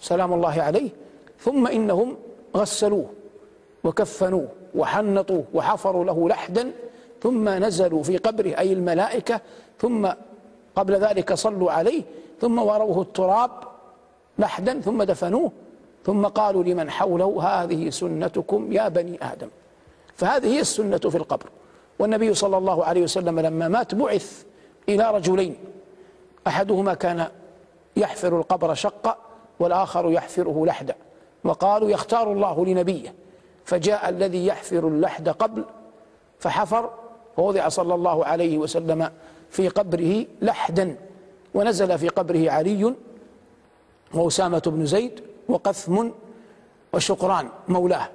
سلام 0.00 0.32
الله 0.32 0.62
عليه. 0.62 1.03
ثم 1.44 1.66
إنهم 1.66 2.16
غسلوه 2.56 3.10
وكفنوه 3.84 4.48
وحنطوه 4.74 5.44
وحفروا 5.54 6.04
له 6.04 6.28
لحدا 6.28 6.72
ثم 7.22 7.48
نزلوا 7.48 8.02
في 8.02 8.16
قبره 8.16 8.58
أي 8.58 8.72
الملائكة 8.72 9.40
ثم 9.78 10.08
قبل 10.76 10.94
ذلك 10.94 11.32
صلوا 11.32 11.72
عليه 11.72 12.02
ثم 12.40 12.58
وروه 12.58 13.02
التراب 13.02 13.50
لحدا 14.38 14.80
ثم 14.80 15.02
دفنوه 15.02 15.52
ثم 16.06 16.26
قالوا 16.26 16.64
لمن 16.64 16.90
حوله 16.90 17.42
هذه 17.42 17.90
سنتكم 17.90 18.72
يا 18.72 18.88
بني 18.88 19.18
آدم. 19.22 19.48
فهذه 20.16 20.46
هي 20.46 20.60
السنة 20.60 20.98
في 20.98 21.16
القبر. 21.16 21.46
والنبي 21.98 22.34
صلى 22.34 22.56
الله 22.56 22.84
عليه 22.84 23.02
وسلم 23.02 23.40
لما 23.40 23.68
مات 23.68 23.94
بعث 23.94 24.44
إلى 24.88 25.10
رجلين. 25.10 25.56
أحدهما 26.46 26.94
كان 26.94 27.26
يحفر 27.96 28.38
القبر 28.38 28.74
شقا 28.74 29.18
والآخر 29.60 30.10
يحفره 30.10 30.66
لحدا. 30.66 30.94
وقالوا 31.44 31.90
يختار 31.90 32.32
الله 32.32 32.66
لنبيه. 32.66 33.14
فجاء 33.64 34.08
الذي 34.08 34.46
يحفر 34.46 34.88
اللحد 34.88 35.28
قبل 35.28 35.64
فحفر 36.38 36.90
ووضع 37.36 37.68
صلى 37.68 37.94
الله 37.94 38.24
عليه 38.24 38.58
وسلم 38.58 39.10
في 39.50 39.68
قبره 39.68 40.26
لحدا 40.42 40.96
ونزل 41.54 41.98
في 41.98 42.08
قبره 42.08 42.50
علي 42.50 42.94
وأسامة 44.14 44.62
بن 44.66 44.86
زيد 44.86 45.20
وقثم 45.48 46.08
وشقران 46.92 47.48
مولاه. 47.68 48.08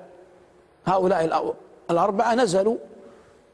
هؤلاء 0.86 1.56
الأربعة 1.92 2.36
نزلوا 2.36 2.78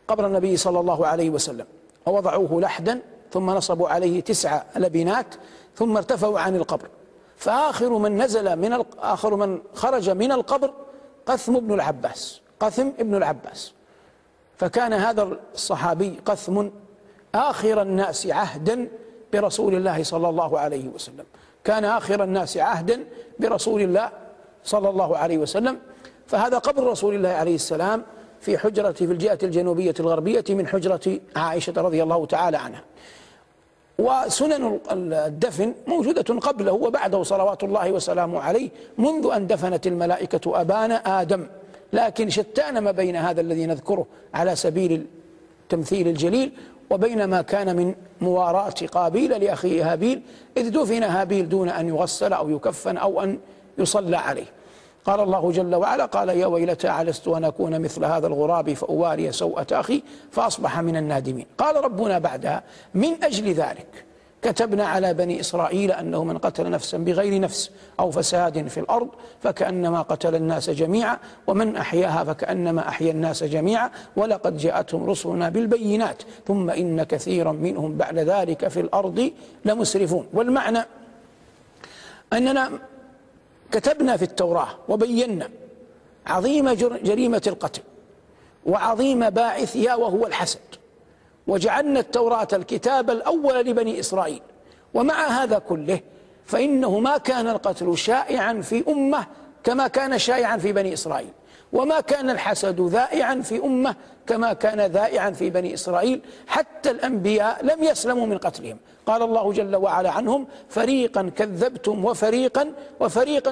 قبر 0.07 0.27
النبي 0.27 0.57
صلى 0.57 0.79
الله 0.79 1.07
عليه 1.07 1.29
وسلم 1.29 1.65
ووضعوه 2.05 2.61
لحدا 2.61 3.01
ثم 3.31 3.49
نصبوا 3.49 3.89
عليه 3.89 4.21
تسع 4.21 4.63
لبنات 4.75 5.35
ثم 5.75 5.97
ارتفعوا 5.97 6.39
عن 6.39 6.55
القبر. 6.55 6.87
فآخر 7.37 7.89
من 7.89 8.17
نزل 8.17 8.55
من 8.55 8.83
آخر 8.99 9.35
من 9.35 9.61
خرج 9.73 10.09
من 10.09 10.31
القبر 10.31 10.73
قثم 11.25 11.59
بن 11.59 11.73
العباس 11.73 12.41
قثم 12.59 12.87
ابن 12.87 13.15
العباس. 13.15 13.73
فكان 14.57 14.93
هذا 14.93 15.37
الصحابي 15.53 16.19
قثم 16.25 16.67
آخر 17.35 17.81
الناس 17.81 18.27
عهدا 18.27 18.87
برسول 19.33 19.75
الله 19.75 20.03
صلى 20.03 20.29
الله 20.29 20.59
عليه 20.59 20.87
وسلم. 20.87 21.25
كان 21.63 21.85
آخر 21.85 22.23
الناس 22.23 22.57
عهدا 22.57 23.05
برسول 23.39 23.81
الله 23.81 24.09
صلى 24.63 24.89
الله 24.89 25.17
عليه 25.17 25.37
وسلم. 25.37 25.79
فهذا 26.27 26.57
قبر 26.57 26.83
رسول 26.83 27.15
الله 27.15 27.29
عليه 27.29 27.55
السلام 27.55 28.03
في 28.41 28.57
حجرة 28.57 28.91
في 28.91 29.03
الجهة 29.03 29.39
الجنوبية 29.43 29.93
الغربية 29.99 30.43
من 30.49 30.67
حجرة 30.67 31.19
عائشة 31.35 31.73
رضي 31.77 32.03
الله 32.03 32.25
تعالى 32.25 32.57
عنها. 32.57 32.83
وسنن 33.99 34.79
الدفن 35.11 35.73
موجودة 35.87 36.39
قبله 36.39 36.71
وبعده 36.71 37.23
صلوات 37.23 37.63
الله 37.63 37.91
وسلامه 37.91 38.39
عليه 38.39 38.69
منذ 38.97 39.29
أن 39.35 39.47
دفنت 39.47 39.87
الملائكة 39.87 40.61
أبانا 40.61 41.21
آدم. 41.21 41.47
لكن 41.93 42.29
شتان 42.29 42.77
ما 42.77 42.91
بين 42.91 43.15
هذا 43.15 43.41
الذي 43.41 43.65
نذكره 43.65 44.05
على 44.33 44.55
سبيل 44.55 45.05
التمثيل 45.63 46.07
الجليل 46.07 46.51
وبين 46.89 47.23
ما 47.23 47.41
كان 47.41 47.75
من 47.75 47.95
مواراة 48.21 48.73
قابيل 48.91 49.43
لأخيه 49.43 49.93
هابيل 49.93 50.21
إذ 50.57 50.69
دفن 50.69 51.03
هابيل 51.03 51.49
دون 51.49 51.69
أن 51.69 51.87
يغسل 51.87 52.33
أو 52.33 52.49
يكفن 52.49 52.97
أو 52.97 53.23
أن 53.23 53.39
يصلى 53.77 54.17
عليه. 54.17 54.45
قال 55.05 55.19
الله 55.19 55.51
جل 55.51 55.75
وعلا 55.75 56.05
قال 56.05 56.29
يا 56.29 56.45
ويلتى 56.45 56.87
علست 56.87 57.27
أن 57.27 57.43
أكون 57.43 57.81
مثل 57.81 58.05
هذا 58.05 58.27
الغراب 58.27 58.73
فأواري 58.73 59.31
سوءة 59.31 59.67
أخي 59.71 60.03
فأصبح 60.31 60.79
من 60.79 60.97
النادمين. 60.97 61.45
قال 61.57 61.83
ربنا 61.83 62.19
بعدها 62.19 62.63
من 62.93 63.23
أجل 63.23 63.53
ذلك 63.53 64.05
كتبنا 64.41 64.85
على 64.85 65.13
بني 65.13 65.39
إسرائيل 65.39 65.91
أنه 65.91 66.23
من 66.23 66.37
قتل 66.37 66.69
نفسا 66.69 66.97
بغير 66.97 67.41
نفس 67.41 67.71
أو 67.99 68.11
فساد 68.11 68.67
في 68.67 68.79
الأرض 68.79 69.09
فكأنما 69.43 70.01
قتل 70.01 70.35
الناس 70.35 70.69
جميعا 70.69 71.17
ومن 71.47 71.75
أحياها 71.75 72.23
فكأنما 72.23 72.87
أحيا 72.87 73.11
الناس 73.11 73.43
جميعا 73.43 73.89
ولقد 74.15 74.57
جاءتهم 74.57 75.09
رسلنا 75.09 75.49
بالبينات 75.49 76.23
ثم 76.47 76.69
إن 76.69 77.03
كثيرا 77.03 77.51
منهم 77.51 77.97
بعد 77.97 78.17
ذلك 78.17 78.67
في 78.67 78.79
الأرض 78.79 79.31
لمسرفون. 79.65 80.27
والمعنى 80.33 80.79
أننا 82.33 82.71
كتبنا 83.71 84.17
في 84.17 84.23
التوراة 84.23 84.67
وبينا 84.89 85.49
عظيم 86.27 86.69
جريمة 87.03 87.41
القتل 87.47 87.81
وعظيم 88.65 89.29
باعثها 89.29 89.95
وهو 89.95 90.25
الحسد. 90.25 90.59
وجعلنا 91.47 91.99
التوراة 91.99 92.47
الكتاب 92.53 93.09
الأول 93.09 93.55
لبني 93.55 93.99
إسرائيل. 93.99 94.41
ومع 94.93 95.27
هذا 95.27 95.59
كله 95.59 95.99
فإنه 96.45 96.99
ما 96.99 97.17
كان 97.17 97.47
القتل 97.47 97.97
شائعا 97.97 98.61
في 98.61 98.83
أمة 98.87 99.25
كما 99.63 99.87
كان 99.87 100.17
شائعا 100.19 100.57
في 100.57 100.73
بني 100.73 100.93
إسرائيل. 100.93 101.31
وما 101.75 101.99
كان 102.11 102.29
الحسد 102.29 102.79
ذائعا 102.81 103.35
في 103.47 103.55
أمة 103.63 103.95
كما 104.27 104.53
كان 104.53 104.79
ذائعا 104.81 105.31
في 105.31 105.49
بني 105.49 105.73
إسرائيل 105.73 106.21
حتى 106.47 106.89
الأنبياء 106.95 107.65
لم 107.65 107.83
يسلموا 107.83 108.25
من 108.25 108.37
قتلهم. 108.37 108.77
قال 109.05 109.21
الله 109.21 109.45
جل 109.53 109.75
وعلا 109.75 110.11
عنهم 110.17 110.47
فريقا 110.69 111.31
كذبتم 111.35 112.05
وفريقا 112.05 112.63
وفريقا 112.99 113.51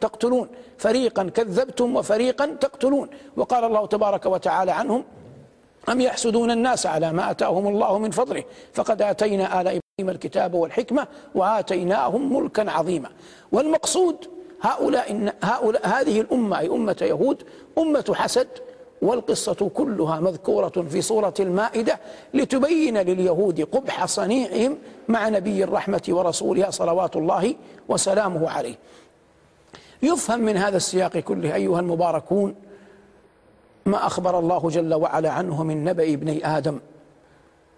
تقتلون. 0.00 0.48
فريقا 0.78 1.22
كذبتم 1.36 1.96
وفريقا 1.96 2.46
تقتلون. 2.46 3.08
وقال 3.36 3.62
الله 3.64 3.86
تبارك 3.86 4.26
وتعالى 4.26 4.72
عنهم 4.72 5.04
أم 5.88 6.00
يحسدون 6.00 6.50
الناس 6.50 6.86
على 6.86 7.12
ما 7.12 7.30
أتاهم 7.30 7.68
الله 7.68 7.98
من 7.98 8.10
فضله؟ 8.10 8.44
فقد 8.74 9.02
آتينا 9.02 9.60
آل 9.60 9.66
إبراهيم 9.66 10.08
الكتاب 10.16 10.54
والحكمة 10.54 11.06
وآتيناهم 11.34 12.22
ملكا 12.36 12.70
عظيما. 12.70 13.10
والمقصود 13.52 14.16
هؤلاء, 14.62 15.34
هؤلاء 15.42 15.88
هذه 15.88 16.20
الأمة 16.20 16.58
أي 16.58 16.66
أمة 16.66 16.96
يهود 17.02 17.42
أمة 17.78 18.12
حسد 18.14 18.48
والقصة 19.02 19.70
كلها 19.74 20.20
مذكورة 20.20 20.68
في 20.68 21.00
سورة 21.00 21.34
المائدة 21.40 22.00
لتبين 22.34 22.98
لليهود 22.98 23.60
قبح 23.60 24.04
صنيعهم 24.04 24.78
مع 25.08 25.28
نبي 25.28 25.64
الرحمة 25.64 26.02
ورسولها 26.08 26.70
صلوات 26.70 27.16
الله 27.16 27.54
وسلامه 27.88 28.50
عليه. 28.50 28.74
يفهم 30.02 30.40
من 30.40 30.56
هذا 30.56 30.76
السياق 30.76 31.18
كله 31.18 31.54
أيها 31.54 31.80
المباركون 31.80 32.54
ما 33.86 34.06
أخبر 34.06 34.38
الله 34.38 34.68
جل 34.68 34.94
وعلا 34.94 35.30
عنه 35.30 35.62
من 35.62 35.84
نبأ 35.84 36.12
ابني 36.12 36.46
آدم. 36.58 36.80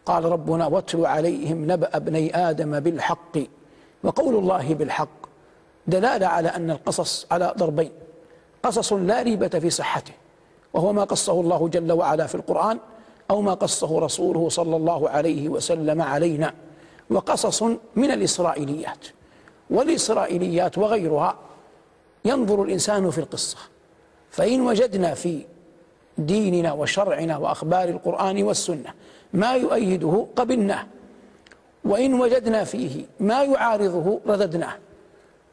قال 0.06 0.24
ربنا 0.24 0.66
واتل 0.66 1.06
عليهم 1.06 1.72
نبأ 1.72 1.96
ابني 1.96 2.36
آدم 2.50 2.80
بالحق 2.80 3.38
وقول 4.02 4.34
الله 4.34 4.74
بالحق. 4.74 5.23
دلالة 5.86 6.26
على 6.26 6.48
أن 6.48 6.70
القصص 6.70 7.26
على 7.30 7.54
ضربين. 7.58 7.92
قصص 8.62 8.92
لا 8.92 9.22
ريبة 9.22 9.48
في 9.48 9.70
صحته 9.70 10.12
وهو 10.74 10.92
ما 10.92 11.04
قصه 11.04 11.40
الله 11.40 11.68
جل 11.68 11.92
وعلا 11.92 12.26
في 12.26 12.34
القرآن 12.34 12.78
أو 13.30 13.40
ما 13.40 13.54
قصه 13.54 13.98
رسوله 13.98 14.48
صلى 14.48 14.76
الله 14.76 15.08
عليه 15.08 15.48
وسلم 15.48 16.02
علينا. 16.02 16.54
وقصص 17.10 17.62
من 17.96 18.10
الإسرائيليات 18.10 19.06
والإسرائيليات 19.70 20.78
وغيرها 20.78 21.36
ينظر 22.24 22.62
الإنسان 22.62 23.10
في 23.10 23.18
القصة. 23.18 23.58
فإن 24.30 24.60
وجدنا 24.60 25.14
في 25.14 25.46
ديننا 26.18 26.72
وشرعنا 26.72 27.36
وأخبار 27.36 27.88
القرآن 27.88 28.42
والسنة 28.42 28.94
ما 29.32 29.54
يؤيده 29.54 30.26
قبلناه 30.36 30.86
وإن 31.84 32.14
وجدنا 32.14 32.64
فيه 32.64 33.06
ما 33.20 33.42
يعارضه 33.42 34.20
رددناه. 34.26 34.74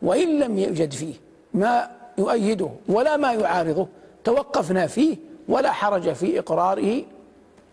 وإن 0.01 0.39
لم 0.39 0.59
يوجد 0.59 0.93
فيه 0.93 1.13
ما 1.53 1.89
يؤيده 2.17 2.69
ولا 2.87 3.17
ما 3.17 3.33
يعارضه 3.33 3.87
توقفنا 4.23 4.87
فيه 4.87 5.17
ولا 5.49 5.71
حرج 5.71 6.13
في 6.13 6.39
إقراره 6.39 7.03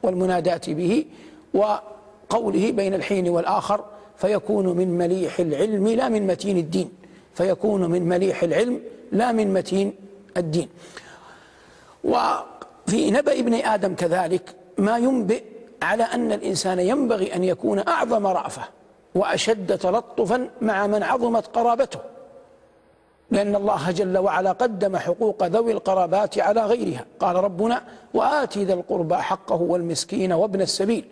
والمناداة 0.02 0.60
به 0.68 1.04
وقوله 1.54 2.70
بين 2.70 2.94
الحين 2.94 3.28
والآخر 3.28 3.84
فيكون 4.16 4.66
من 4.66 4.98
مليح 4.98 5.40
العلم 5.40 5.88
لا 5.88 6.08
من 6.08 6.26
متين 6.26 6.58
الدين. 6.58 6.90
فيكون 7.34 7.90
من 7.90 8.02
مليح 8.02 8.42
العلم 8.42 8.80
لا 9.12 9.32
من 9.32 9.52
متين 9.52 9.94
الدين. 10.36 10.68
وفي 12.04 13.10
نبأ 13.10 13.32
ابن 13.32 13.54
آدم 13.54 13.94
كذلك 13.94 14.54
ما 14.78 14.98
ينبئ 14.98 15.42
على 15.82 16.02
أن 16.02 16.32
الإنسان 16.32 16.80
ينبغي 16.80 17.34
أن 17.34 17.44
يكون 17.44 17.88
أعظم 17.88 18.26
رأفة 18.26 18.62
وأشد 19.14 19.78
تلطفا 19.78 20.50
مع 20.60 20.86
من 20.86 21.02
عظمت 21.02 21.46
قرابته. 21.46 21.98
لأن 23.30 23.56
الله 23.56 23.90
جل 23.90 24.18
وعلا 24.18 24.52
قدم 24.52 24.96
حقوق 24.96 25.46
ذوي 25.46 25.72
القرابات 25.72 26.38
على 26.38 26.62
غيرها. 26.66 27.04
قال 27.20 27.36
ربنا 27.36 27.82
وآتي 28.14 28.64
ذا 28.64 28.74
القربى 28.74 29.14
حقه 29.14 29.62
والمسكين 29.62 30.32
وابن 30.32 30.60
السبيل. 30.60 31.04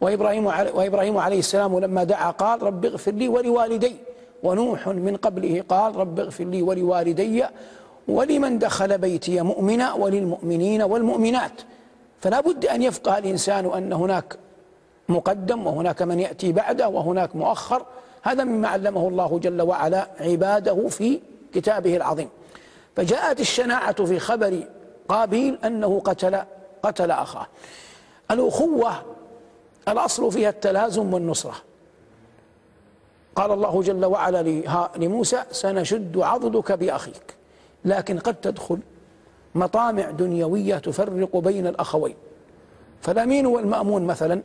وإبراهيم, 0.00 0.46
وإبراهيم 0.46 1.18
عليه 1.18 1.38
السلام 1.38 1.78
لما 1.78 2.04
دعا 2.04 2.30
قال 2.30 2.62
رب 2.62 2.84
اغفر 2.84 3.12
لي 3.12 3.28
ولوالدي. 3.28 3.96
ونوح 4.42 4.88
من 4.88 5.16
قبله 5.16 5.64
قال 5.68 5.96
رب 5.96 6.20
اغفر 6.20 6.44
لي 6.44 6.62
ولوالدي 6.62 7.44
ولمن 8.08 8.58
دخل 8.58 8.98
بيتي 8.98 9.40
مؤمنا 9.42 9.92
وللمؤمنين 9.92 10.82
والمؤمنات. 10.82 11.52
فلا 12.20 12.40
بد 12.40 12.66
أن 12.66 12.82
يفقه 12.82 13.18
الإنسان 13.18 13.66
أن 13.66 13.92
هناك 13.92 14.36
مقدم 15.08 15.66
وهناك 15.66 16.02
من 16.02 16.20
يأتي 16.20 16.52
بعده 16.52 16.88
وهناك 16.88 17.36
مؤخر. 17.36 17.82
هذا 18.22 18.44
مما 18.44 18.68
علمه 18.68 19.08
الله 19.08 19.38
جل 19.38 19.62
وعلا 19.62 20.08
عباده 20.20 20.88
في 20.88 21.20
كتابه 21.54 21.96
العظيم. 21.96 22.28
فجاءت 22.96 23.40
الشناعة 23.40 24.04
في 24.04 24.18
خبر 24.18 24.62
قابيل 25.08 25.58
أنه 25.64 26.00
قتل 26.00 26.38
قتل 26.82 27.10
أخاه. 27.10 27.46
الأخوة 28.30 28.92
الأصل 29.88 30.32
فيها 30.32 30.48
التلازم 30.48 31.14
والنصرة. 31.14 31.54
قال 33.36 33.52
الله 33.52 33.82
جل 33.82 34.04
وعلا 34.04 34.42
لموسى 34.96 35.44
سنشد 35.50 36.18
عضدك 36.18 36.72
بأخيك. 36.72 37.34
لكن 37.84 38.18
قد 38.18 38.34
تدخل 38.34 38.78
مطامع 39.54 40.10
دنيوية 40.10 40.76
تفرق 40.76 41.36
بين 41.36 41.66
الأخوين. 41.66 42.14
فالأمين 43.02 43.46
والمأمون 43.46 44.06
مثلا 44.06 44.42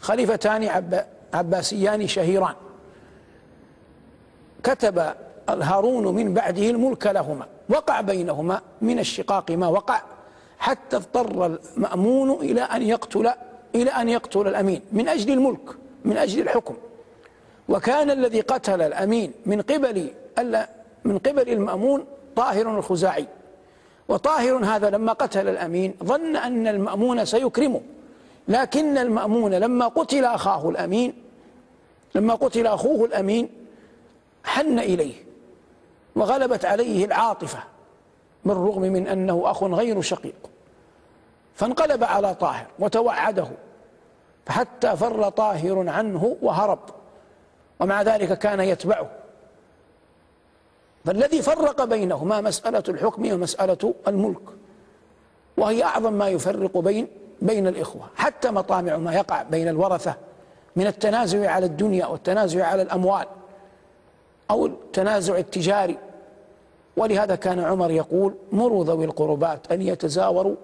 خليفتان 0.00 0.92
عباسيان 1.34 2.06
شهيران. 2.06 2.54
كتب 4.62 5.14
هارون 5.48 6.14
من 6.14 6.34
بعده 6.34 6.70
الملك 6.70 7.06
لهما. 7.06 7.46
وقع 7.68 8.00
بينهما 8.00 8.60
من 8.82 8.98
الشقاق 8.98 9.50
ما 9.50 9.68
وقع 9.68 10.02
حتى 10.58 10.96
اضطر 10.96 11.46
المأمون 11.76 12.30
إلى 12.30 12.60
أن 12.60 12.82
يقتل 12.82 13.30
إلى 13.74 13.90
أن 13.90 14.08
يقتل 14.08 14.48
الأمين 14.48 14.80
من 14.92 15.08
أجل 15.08 15.32
الملك 15.32 15.76
من 16.04 16.16
أجل 16.16 16.42
الحكم. 16.42 16.74
وكان 17.68 18.10
الذي 18.10 18.40
قتل 18.40 18.82
الأمين 18.82 19.32
من 19.46 19.60
قبل 19.60 20.10
من 21.04 21.18
قبل 21.18 21.48
المأمون 21.48 22.04
طاهر 22.36 22.78
الخزاعي. 22.78 23.26
وطاهر 24.08 24.64
هذا 24.64 24.90
لما 24.90 25.12
قتل 25.12 25.48
الأمين 25.48 25.94
ظن 26.04 26.36
أن 26.36 26.66
المأمون 26.66 27.24
سيكرمه. 27.24 27.80
لكن 28.48 28.98
المأمون 28.98 29.54
لما 29.54 29.88
قتل 29.88 30.24
أخاه 30.24 30.70
الأمين 30.70 31.14
لما 32.14 32.34
قتل 32.34 32.66
أخوه 32.66 33.04
الأمين 33.04 33.48
حن 34.44 34.78
إليه. 34.78 35.14
وغلبت 36.16 36.64
عليه 36.64 37.04
العاطفة 37.04 37.58
بالرغم 38.44 38.82
من 38.82 39.06
أنه 39.06 39.42
أخ 39.44 39.64
غير 39.64 40.00
شقيق. 40.00 40.34
فانقلب 41.54 42.04
على 42.04 42.34
طاهر 42.34 42.66
وتوعده 42.78 43.46
فحتى 44.46 44.96
فر 44.96 45.28
طاهر 45.28 45.88
عنه 45.88 46.36
وهرب 46.42 46.78
ومع 47.80 48.02
ذلك 48.02 48.38
كان 48.38 48.60
يتبعه. 48.60 49.10
فالذي 51.04 51.42
فرق 51.42 51.84
بينهما 51.84 52.40
مسألة 52.40 52.82
الحكم 52.88 53.32
ومسألة 53.32 53.94
الملك 54.08 54.42
وهي 55.56 55.84
أعظم 55.84 56.12
ما 56.12 56.28
يفرق 56.28 56.78
بين 56.78 57.08
بين 57.42 57.66
الإخوة. 57.66 58.08
حتى 58.16 58.50
مطامع 58.50 58.96
ما 58.96 59.14
يقع 59.14 59.42
بين 59.42 59.68
الورثة 59.68 60.14
من 60.76 60.86
التنازع 60.86 61.50
على 61.50 61.66
الدنيا 61.66 62.06
والتنازع 62.06 62.66
على 62.66 62.82
الأموال 62.82 63.26
أو 64.50 64.66
التنازع 64.66 65.36
التجاري 65.38 65.98
ولهذا 66.96 67.34
كان 67.34 67.60
عمر 67.60 67.90
يقول 67.90 68.34
مروا 68.52 68.84
ذوي 68.84 69.04
القربات 69.04 69.72
أن 69.72 69.82
يتزاوروا 69.82 70.54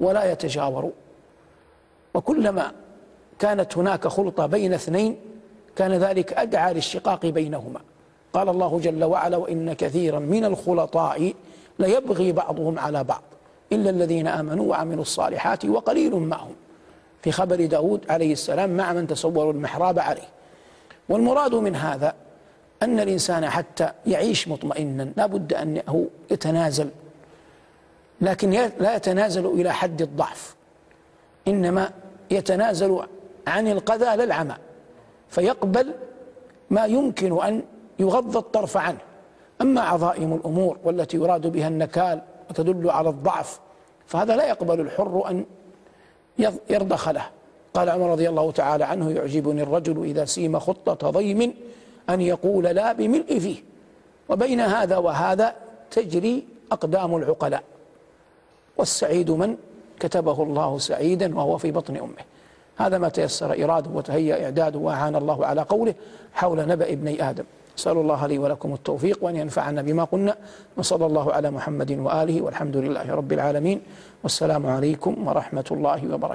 ولا 0.00 0.32
يتجاوروا. 0.32 0.90
وكلما 2.14 2.72
كانت 3.38 3.78
هناك 3.78 4.08
خلطة 4.08 4.46
بين 4.46 4.72
اثنين 4.72 5.16
كان 5.76 5.92
ذلك 5.92 6.32
أدعى 6.32 6.74
للشقاق 6.74 7.26
بينهما. 7.26 7.80
قال 8.32 8.48
الله 8.48 8.78
جل 8.78 9.04
وعلا 9.04 9.36
وإن 9.36 9.72
كثيرا 9.72 10.18
من 10.18 10.44
الخلطاء 10.44 11.32
ليبغي 11.78 12.32
بعضهم 12.32 12.78
على 12.78 13.04
بعض 13.04 13.22
إلا 13.72 13.90
الذين 13.90 14.26
آمنوا 14.26 14.70
وعملوا 14.70 15.02
الصالحات 15.02 15.64
وقليل 15.64 16.14
معهم. 16.14 16.54
في 17.22 17.32
خبر 17.32 17.64
داود 17.66 18.00
عليه 18.10 18.32
السلام 18.32 18.76
مع 18.76 18.92
من 18.92 19.06
تصوروا 19.06 19.52
المحراب 19.52 19.98
عليه. 19.98 20.28
والمراد 21.08 21.54
من 21.54 21.76
هذا 21.76 22.14
أن 22.82 23.00
الإنسان 23.00 23.50
حتى 23.50 23.92
يعيش 24.06 24.48
مطمئنا 24.48 25.12
لا 25.16 25.26
بد 25.26 25.54
أنه 25.54 26.08
يتنازل. 26.30 26.90
لكن 28.20 28.50
لا 28.78 28.96
يتنازل 28.96 29.46
إلى 29.46 29.72
حد 29.72 30.02
الضعف 30.02 30.54
إنما 31.48 31.90
يتنازل 32.30 33.00
عن 33.46 33.68
القذى 33.68 34.24
للعمى 34.24 34.54
فيقبل 35.28 35.92
ما 36.70 36.86
يمكن 36.86 37.42
أن 37.42 37.62
يغض 37.98 38.36
الطرف 38.36 38.76
عنه. 38.76 38.98
أما 39.60 39.80
عظائم 39.80 40.34
الأمور 40.34 40.78
والتي 40.84 41.16
يراد 41.16 41.46
بها 41.46 41.68
النكال 41.68 42.22
وتدل 42.50 42.90
على 42.90 43.08
الضعف 43.08 43.60
فهذا 44.06 44.36
لا 44.36 44.48
يقبل 44.48 44.80
الحر 44.80 45.30
أن 45.30 45.44
يرضخ 46.70 47.08
له. 47.08 47.26
قال 47.74 47.88
عمر 47.88 48.10
رضي 48.10 48.28
الله 48.28 48.50
تعالى 48.52 48.84
عنه 48.84 49.10
يعجبني 49.10 49.62
الرجل 49.62 50.04
إذا 50.04 50.24
سيم 50.24 50.58
خطة 50.58 51.10
ضيم 51.10 51.54
أن 52.10 52.20
يقول 52.20 52.64
لا 52.64 52.92
بملء 52.92 53.38
فيه. 53.38 53.56
وبين 54.28 54.60
هذا 54.60 54.96
وهذا 54.96 55.54
تجري 55.90 56.44
أقدام 56.72 57.16
العقلاء. 57.16 57.62
والسعيد 58.76 59.30
من 59.30 59.56
كتبه 60.00 60.42
الله 60.42 60.78
سعيدا 60.78 61.36
وهو 61.36 61.58
في 61.58 61.70
بطن 61.70 61.96
أمه. 61.96 62.24
هذا 62.76 62.98
ما 62.98 63.08
تيسر 63.08 63.64
إراده 63.64 63.90
وتهيأ 63.90 64.44
إعداده 64.44 64.78
وأعان 64.78 65.16
الله 65.16 65.46
على 65.46 65.62
قوله 65.62 65.94
حول 66.32 66.68
نبأ 66.68 66.92
ابني 66.92 67.30
آدم. 67.30 67.44
أسأل 67.78 67.96
الله 67.96 68.26
لي 68.26 68.38
ولكم 68.38 68.74
التوفيق 68.74 69.18
وأن 69.24 69.36
ينفعنا 69.36 69.82
بما 69.82 70.04
قلنا. 70.04 70.36
وصلى 70.76 71.06
الله 71.06 71.32
على 71.32 71.50
محمد 71.50 71.92
وآله 71.92 72.42
والحمد 72.42 72.76
لله 72.76 73.14
رب 73.14 73.32
العالمين. 73.32 73.80
والسلام 74.22 74.66
عليكم 74.66 75.28
ورحمة 75.28 75.64
الله 75.70 76.14
وبركاته. 76.14 76.30